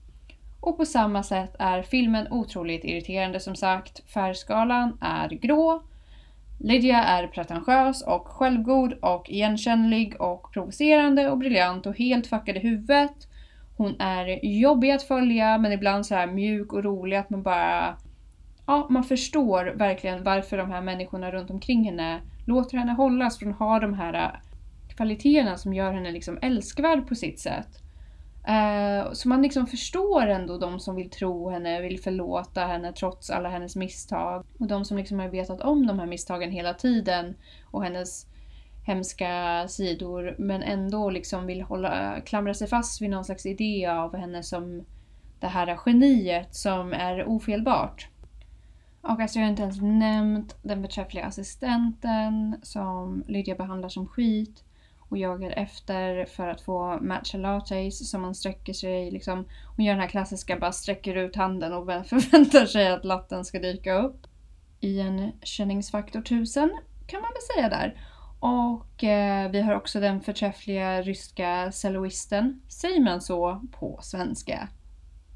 Och 0.65 0.77
på 0.77 0.85
samma 0.85 1.23
sätt 1.23 1.57
är 1.59 1.83
filmen 1.83 2.27
otroligt 2.31 2.85
irriterande 2.85 3.41
som 3.41 3.57
sagt. 3.57 4.11
Färgskalan 4.11 4.99
är 5.01 5.29
grå. 5.29 5.83
Lydia 6.61 7.05
är 7.05 7.27
pretentiös 7.27 8.03
och 8.03 8.29
självgod 8.29 8.93
och 8.93 9.31
igenkännlig 9.31 10.21
och 10.21 10.53
provocerande 10.53 11.31
och 11.31 11.39
briljant 11.39 11.87
och 11.87 11.99
helt 11.99 12.27
fuckad 12.27 12.57
i 12.57 12.59
huvudet. 12.59 13.29
Hon 13.77 14.01
är 14.01 14.45
jobbig 14.45 14.91
att 14.91 15.03
följa 15.03 15.59
men 15.59 15.73
ibland 15.73 16.07
så 16.07 16.15
här 16.15 16.27
mjuk 16.27 16.73
och 16.73 16.85
rolig 16.85 17.17
att 17.17 17.31
man 17.31 17.43
bara... 17.43 17.97
Ja, 18.67 18.87
man 18.91 19.05
förstår 19.05 19.65
verkligen 19.65 20.25
varför 20.25 20.57
de 20.57 20.71
här 20.71 20.83
människorna 20.83 21.31
runt 21.31 21.51
omkring 21.51 21.85
henne 21.85 22.21
låter 22.47 22.79
henne 22.79 22.93
hållas 22.93 23.39
för 23.39 23.51
att 23.51 23.59
har 23.59 23.81
de 23.81 23.95
här 23.95 24.41
kvaliteterna 24.97 25.57
som 25.57 25.75
gör 25.75 25.93
henne 25.93 26.11
liksom 26.11 26.39
älskvärd 26.43 27.09
på 27.09 27.15
sitt 27.15 27.41
sätt. 27.41 27.84
Uh, 28.49 29.13
så 29.13 29.29
man 29.29 29.43
liksom 29.43 29.67
förstår 29.67 30.27
ändå 30.27 30.59
de 30.59 30.81
som 30.81 30.97
vill 30.97 31.11
tro 31.11 31.51
henne, 31.51 31.81
vill 31.81 32.01
förlåta 32.01 32.67
henne 32.67 32.93
trots 32.93 33.31
alla 33.31 33.49
hennes 33.49 33.77
misstag. 33.77 34.45
Och 34.59 34.67
de 34.67 34.85
som 34.85 34.97
liksom 34.97 35.19
har 35.19 35.29
vetat 35.29 35.61
om 35.61 35.87
de 35.87 35.99
här 35.99 36.07
misstagen 36.07 36.51
hela 36.51 36.75
tiden 36.75 37.35
och 37.71 37.85
hennes 37.85 38.27
hemska 38.87 39.65
sidor 39.69 40.35
men 40.39 40.63
ändå 40.63 41.11
liksom 41.11 41.47
vill 41.47 41.63
hålla, 41.63 42.21
klamra 42.21 42.55
sig 42.55 42.69
fast 42.69 43.03
vid 43.03 43.11
någon 43.11 43.25
slags 43.25 43.47
idé 43.47 43.87
av 43.87 44.17
henne 44.17 44.43
som 44.43 44.85
det 45.41 45.47
här 45.47 45.79
geniet 45.87 46.55
som 46.55 46.93
är 46.93 47.25
ofelbart. 47.29 48.09
Och 49.01 49.21
alltså 49.21 49.39
jag 49.39 49.47
har 49.47 49.51
inte 49.51 49.63
ens 49.63 49.81
nämnt 49.83 50.57
den 50.63 50.83
förträffliga 50.83 51.25
assistenten 51.25 52.57
som 52.63 53.25
Lydia 53.29 53.55
behandlar 53.55 53.89
som 53.89 54.07
skit 54.07 54.65
och 55.15 55.19
jagar 55.19 55.51
efter 55.51 56.25
för 56.25 56.49
att 56.49 56.61
få 56.61 56.99
matcha 57.01 57.39
lattes 57.39 58.11
som 58.11 58.23
man 58.23 58.35
sträcker 58.35 58.73
sig 58.73 59.11
liksom. 59.11 59.49
Hon 59.77 59.85
gör 59.85 59.93
den 59.93 60.01
här 60.01 60.09
klassiska 60.09 60.59
bara 60.59 60.73
sträcker 60.73 61.15
ut 61.15 61.37
handen 61.37 61.73
och 61.73 61.87
förväntar 62.07 62.67
sig 62.67 62.89
att 62.89 63.05
latten 63.05 63.45
ska 63.45 63.59
dyka 63.59 63.95
upp. 63.95 64.27
I 64.81 65.01
en 65.01 65.33
känningsfaktor 65.43 66.21
1000 66.21 66.71
kan 67.07 67.21
man 67.21 67.31
väl 67.33 67.57
säga 67.57 67.69
där. 67.69 68.01
Och 68.41 69.05
eh, 69.05 69.51
vi 69.51 69.61
har 69.61 69.75
också 69.75 70.01
den 70.01 70.21
förträffliga 70.21 71.03
ryska 71.03 71.73
celloisten. 71.73 72.61
Säger 72.69 73.01
man 73.01 73.21
så 73.21 73.63
på 73.73 73.99
svenska? 74.03 74.69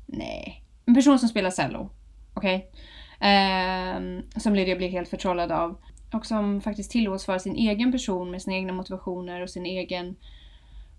Nej. 0.06 0.64
En 0.86 0.94
person 0.94 1.18
som 1.18 1.28
spelar 1.28 1.50
cello. 1.50 1.90
Okej? 2.34 2.70
Okay? 3.18 3.30
Eh, 3.30 4.00
som 4.36 4.54
Lydia 4.54 4.76
blir 4.76 4.88
helt 4.88 5.08
förtrollad 5.08 5.52
av 5.52 5.78
och 6.12 6.27
som 6.27 6.61
faktiskt 6.61 6.90
tillåts 6.90 7.29
vara 7.29 7.38
sin 7.38 7.57
egen 7.57 7.92
person 7.92 8.31
med 8.31 8.42
sina 8.42 8.57
egna 8.57 8.73
motivationer 8.73 9.42
och 9.42 9.51
sin 9.51 9.66
egen 9.66 10.16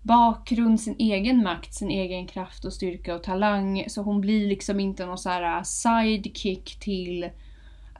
bakgrund, 0.02 0.80
sin 0.80 0.96
egen 0.98 1.42
makt, 1.42 1.74
sin 1.74 1.90
egen 1.90 2.26
kraft 2.26 2.64
och 2.64 2.72
styrka 2.72 3.14
och 3.14 3.22
talang. 3.22 3.84
Så 3.88 4.02
hon 4.02 4.20
blir 4.20 4.48
liksom 4.48 4.80
inte 4.80 5.06
någon 5.06 5.18
så 5.18 5.28
här 5.28 5.56
äh, 5.56 5.62
sidekick 5.62 6.80
till 6.80 7.30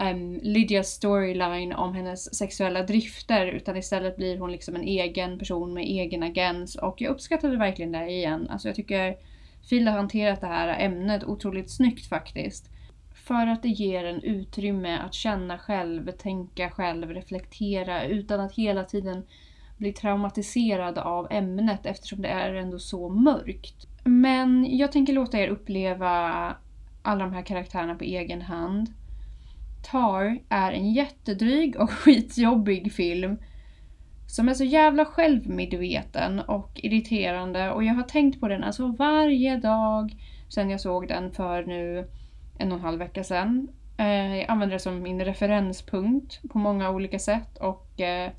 um, 0.01 0.41
Lydias 0.43 0.89
storyline 0.89 1.73
om 1.73 1.95
hennes 1.95 2.35
sexuella 2.35 2.83
drifter 2.83 3.47
utan 3.47 3.77
istället 3.77 4.17
blir 4.17 4.39
hon 4.39 4.53
liksom 4.53 4.77
en 4.77 4.85
egen 4.85 5.39
person 5.39 5.75
med 5.75 5.85
egen 5.85 6.23
agens 6.23 6.77
och 6.77 7.01
jag 7.01 7.11
uppskattade 7.11 7.57
verkligen 7.57 7.93
det 7.93 8.11
igen. 8.11 8.49
Alltså 8.51 8.69
jag 8.69 8.77
tycker 8.77 9.17
Phil 9.69 9.89
har 9.89 9.97
hanterat 9.97 10.41
det 10.41 10.47
här 10.47 10.81
ämnet 10.81 11.25
otroligt 11.25 11.71
snyggt 11.71 12.09
faktiskt. 12.09 12.71
För 13.31 13.47
att 13.47 13.63
det 13.63 13.69
ger 13.69 14.05
en 14.05 14.23
utrymme 14.23 14.99
att 14.99 15.15
känna 15.15 15.59
själv, 15.59 16.11
tänka 16.11 16.71
själv, 16.71 17.11
reflektera 17.11 18.05
utan 18.05 18.41
att 18.41 18.55
hela 18.55 18.85
tiden 18.85 19.27
bli 19.77 19.93
traumatiserad 19.93 20.99
av 20.99 21.27
ämnet 21.31 21.87
eftersom 21.87 22.23
det 22.23 22.29
är 22.29 22.55
ändå 22.55 22.79
så 22.79 23.09
mörkt. 23.09 23.87
Men 24.05 24.77
jag 24.77 24.93
tänker 24.93 25.13
låta 25.13 25.39
er 25.39 25.49
uppleva 25.49 26.57
alla 27.03 27.25
de 27.25 27.33
här 27.33 27.43
karaktärerna 27.43 27.95
på 27.95 28.05
egen 28.05 28.43
hand. 28.43 28.93
Tar 29.91 30.39
är 30.49 30.73
en 30.73 30.93
jättedryg 30.93 31.77
och 31.77 31.91
skitjobbig 32.03 32.93
film 32.93 33.39
som 34.27 34.49
är 34.49 34.55
så 34.55 34.65
jävla 34.65 35.05
självmedveten 35.05 36.41
och 36.41 36.81
irriterande 36.83 37.71
och 37.71 37.85
jag 37.85 37.95
har 37.95 38.03
tänkt 38.03 38.41
på 38.41 38.49
den 38.49 38.65
alltså 38.65 38.87
varje 38.87 39.57
dag 39.57 40.17
sen 40.49 40.71
jag 40.71 40.81
såg 40.81 41.09
den 41.09 41.33
för 41.33 41.63
nu 41.63 42.09
en 42.61 42.73
och 42.73 42.79
en 42.79 42.85
halv 42.85 42.99
vecka 42.99 43.25
sedan. 43.25 43.69
Eh, 43.97 44.37
jag 44.37 44.51
använder 44.51 44.75
det 44.75 44.81
som 44.81 45.03
min 45.03 45.25
referenspunkt 45.25 46.41
på 46.51 46.59
många 46.59 46.91
olika 46.91 47.19
sätt 47.19 47.59
och 47.59 48.01
eh, 48.01 48.31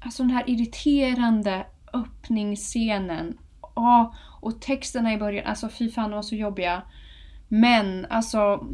alltså 0.00 0.22
den 0.22 0.30
här 0.30 0.50
irriterande 0.50 1.66
öppningsscenen. 1.92 3.38
Oh, 3.60 4.14
och 4.40 4.60
texterna 4.60 5.12
i 5.12 5.18
början, 5.18 5.46
alltså 5.46 5.68
fy 5.68 5.90
fan 5.90 6.10
de 6.10 6.16
var 6.16 6.22
så 6.22 6.34
jobbiga. 6.34 6.82
Men 7.48 8.06
alltså, 8.10 8.66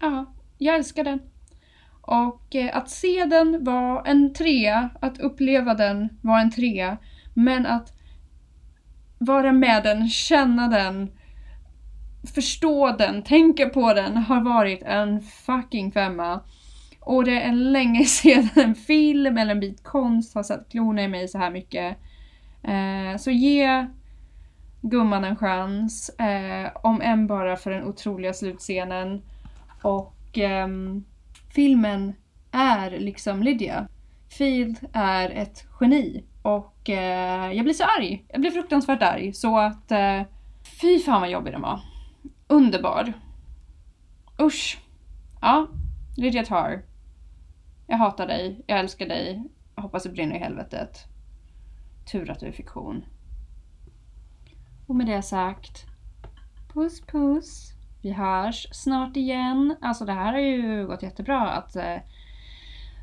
ja, 0.00 0.34
jag 0.58 0.76
älskar 0.76 1.04
den. 1.04 1.20
Och 2.00 2.54
eh, 2.54 2.76
att 2.76 2.90
se 2.90 3.24
den 3.24 3.64
var 3.64 4.06
en 4.06 4.34
trea, 4.34 4.90
att 5.00 5.20
uppleva 5.20 5.74
den 5.74 6.18
var 6.22 6.40
en 6.40 6.50
trea. 6.50 6.96
Men 7.34 7.66
att 7.66 7.92
vara 9.18 9.52
med 9.52 9.82
den, 9.82 10.08
känna 10.08 10.68
den, 10.68 11.10
förstå 12.34 12.96
den, 12.98 13.22
tänka 13.22 13.68
på 13.68 13.94
den 13.94 14.16
har 14.16 14.40
varit 14.40 14.82
en 14.82 15.20
fucking 15.20 15.92
femma. 15.92 16.40
Och 17.00 17.24
det 17.24 17.42
är 17.42 17.52
länge 17.52 18.04
sedan 18.04 18.48
en 18.56 18.74
film 18.74 19.38
eller 19.38 19.52
en 19.52 19.60
bit 19.60 19.84
konst 19.84 20.34
har 20.34 20.42
satt 20.42 20.68
klorna 20.70 21.02
i 21.02 21.08
mig 21.08 21.28
så 21.28 21.38
här 21.38 21.50
mycket. 21.50 21.96
Eh, 22.62 23.18
så 23.18 23.30
ge 23.30 23.86
gumman 24.80 25.24
en 25.24 25.36
chans. 25.36 26.08
Eh, 26.08 26.70
om 26.74 27.00
än 27.00 27.26
bara 27.26 27.56
för 27.56 27.70
den 27.70 27.84
otroliga 27.84 28.32
slutscenen. 28.32 29.22
Och 29.82 30.38
eh, 30.38 30.68
filmen 31.54 32.14
är 32.52 32.90
liksom 32.90 33.42
Lydia. 33.42 33.88
Field 34.38 34.78
är 34.92 35.30
ett 35.30 35.64
geni. 35.80 36.24
Och 36.42 36.90
eh, 36.90 37.52
jag 37.52 37.64
blir 37.64 37.74
så 37.74 37.84
arg. 37.84 38.24
Jag 38.28 38.40
blir 38.40 38.50
fruktansvärt 38.50 39.02
arg. 39.02 39.32
Så 39.32 39.58
att 39.58 39.92
eh, 39.92 40.22
fy 40.80 40.98
fan 40.98 41.20
vad 41.20 41.30
jobbig 41.30 41.52
den 41.52 41.62
var 41.62 41.80
underbar. 42.50 43.12
Usch. 44.40 44.78
Ja, 45.40 45.68
Lydia 46.16 46.44
Tar. 46.44 46.82
Jag 47.86 47.96
hatar 47.96 48.26
dig, 48.26 48.64
jag 48.66 48.78
älskar 48.78 49.06
dig, 49.06 49.44
jag 49.74 49.82
hoppas 49.82 50.02
det 50.02 50.08
brinner 50.08 50.36
i 50.36 50.38
helvetet. 50.38 51.04
Tur 52.12 52.30
att 52.30 52.40
du 52.40 52.46
är 52.46 52.52
fiktion. 52.52 53.04
Och 54.86 54.96
med 54.96 55.06
det 55.06 55.22
sagt, 55.22 55.84
puss 56.74 57.00
puss. 57.00 57.72
Vi 58.02 58.12
hörs 58.12 58.68
snart 58.72 59.16
igen. 59.16 59.76
Alltså 59.80 60.04
det 60.04 60.12
här 60.12 60.32
har 60.32 60.40
ju 60.40 60.86
gått 60.86 61.02
jättebra 61.02 61.50
att 61.50 61.76
eh, 61.76 61.96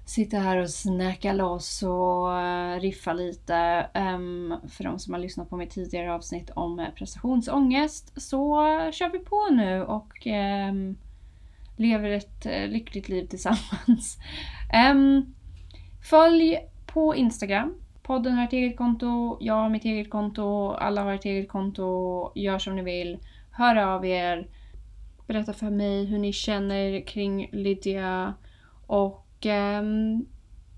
sitta 0.07 0.37
här 0.37 0.57
och 0.57 0.69
snacka 0.69 1.33
loss 1.33 1.83
och 1.83 2.39
eh, 2.39 2.79
riffa 2.79 3.13
lite. 3.13 3.89
Um, 3.95 4.55
för 4.69 4.83
de 4.83 4.99
som 4.99 5.13
har 5.13 5.21
lyssnat 5.21 5.49
på 5.49 5.57
mitt 5.57 5.71
tidigare 5.71 6.13
avsnitt 6.13 6.49
om 6.49 6.79
eh, 6.79 6.89
prestationsångest 6.95 8.21
så 8.21 8.55
kör 8.91 9.09
vi 9.11 9.19
på 9.19 9.47
nu 9.51 9.83
och 9.83 10.27
um, 10.69 10.97
lever 11.75 12.09
ett 12.09 12.45
eh, 12.45 12.67
lyckligt 12.67 13.09
liv 13.09 13.25
tillsammans. 13.25 14.17
Um, 14.91 15.35
följ 16.09 16.57
på 16.85 17.15
Instagram. 17.15 17.75
Podden 18.03 18.33
har 18.33 18.43
ett 18.43 18.53
eget 18.53 18.77
konto, 18.77 19.37
jag 19.41 19.53
har 19.53 19.69
mitt 19.69 19.85
eget 19.85 20.09
konto, 20.09 20.71
alla 20.71 21.03
har 21.03 21.13
ett 21.13 21.25
eget 21.25 21.49
konto. 21.49 22.31
Gör 22.35 22.59
som 22.59 22.75
ni 22.75 22.81
vill. 22.81 23.17
Hör 23.51 23.75
av 23.75 24.05
er. 24.05 24.47
Berätta 25.27 25.53
för 25.53 25.69
mig 25.69 26.05
hur 26.05 26.19
ni 26.19 26.33
känner 26.33 27.01
kring 27.01 27.49
Lydia. 27.51 28.33
Och 28.87 29.26
eh, 29.45 29.81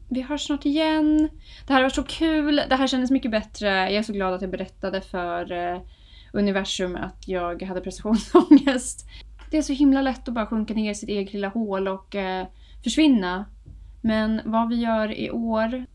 vi 0.10 0.22
hörs 0.22 0.41
snart 0.45 0.65
igen. 0.65 1.30
Det 1.67 1.74
här 1.74 1.82
var 1.82 1.89
så 1.89 2.04
kul. 2.04 2.62
Det 2.69 2.76
här 2.76 2.88
kändes 2.88 3.12
mycket 3.12 3.32
bättre. 3.32 3.67
Jag 3.67 3.93
är 3.93 4.04
så 4.04 4.13
glad 4.13 4.34
att 4.34 4.41
jag 4.41 4.52
berättade 4.52 5.02
för 5.02 5.52
eh, 5.52 5.82
universum 6.34 6.95
att 6.95 7.28
jag 7.28 7.63
hade 7.63 7.82
prestationsångest. 7.82 9.06
Det 9.52 9.58
är 9.58 9.62
så 9.62 9.74
himla 9.74 10.02
lätt 10.02 10.28
att 10.28 10.34
bara 10.34 10.45
sjunka 10.45 10.74
ner 10.74 10.91
i 10.91 10.95
sitt 10.95 11.10
eget 11.10 11.34
lilla 11.34 11.48
hål 11.48 11.88
och 11.88 12.15
eh, 12.15 12.48
försvinna. 12.84 13.45
Men 14.02 14.41
vad 14.45 14.69
vi 14.69 14.76
gör 14.76 15.12
i 15.19 15.32
år, 15.32 15.86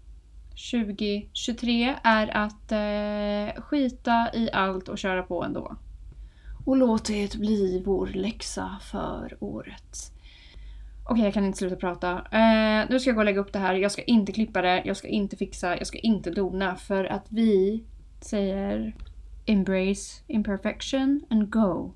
2023, 0.73 1.95
är 2.03 2.37
att 2.37 2.73
eh, 2.73 3.63
skita 3.63 4.31
i 4.35 4.51
allt 4.53 4.89
och 4.89 4.99
köra 4.99 5.23
på 5.23 5.45
ändå. 5.45 5.77
Och 6.67 6.77
låt 6.77 7.05
det 7.05 7.37
bli 7.37 7.83
vår 7.87 8.07
läxa 8.07 8.79
för 8.91 9.37
året. 9.41 10.14
Okej, 11.05 11.13
okay, 11.13 11.25
jag 11.25 11.35
kan 11.35 11.45
inte 11.45 11.59
sluta 11.59 11.77
prata. 11.77 12.13
Uh, 12.15 12.91
nu 12.91 13.01
ska 13.01 13.11
jag 13.11 13.15
gå 13.15 13.21
och 13.21 13.25
lägga 13.25 13.41
upp 13.41 13.53
det 13.53 13.59
här. 13.59 13.75
Jag 13.75 13.93
ska 13.93 14.03
inte 14.03 14.33
klippa 14.33 14.63
det, 14.63 14.83
jag 14.85 14.97
ska 14.97 15.09
inte 15.09 15.37
fixa, 15.37 15.77
jag 15.77 15.87
ska 15.87 15.99
inte 15.99 16.31
dona 16.31 16.77
för 16.77 17.05
att 17.05 17.27
vi 17.29 17.85
säger 18.21 18.95
Embrace 19.47 20.23
imperfection 20.27 21.25
and 21.31 21.51
go. 21.51 21.93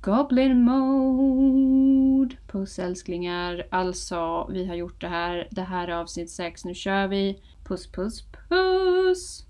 Goblin 0.00 0.62
mode! 0.62 2.36
Puss 2.46 2.78
älsklingar. 2.78 3.66
Alltså, 3.70 4.48
vi 4.52 4.66
har 4.66 4.74
gjort 4.74 5.00
det 5.00 5.08
här. 5.08 5.48
Det 5.50 5.62
här 5.62 5.88
är 5.88 5.92
avsnitt 5.92 6.30
6. 6.30 6.64
Nu 6.64 6.74
kör 6.74 7.08
vi. 7.08 7.42
Puss 7.64 7.92
puss 7.92 8.24
puss! 8.48 9.49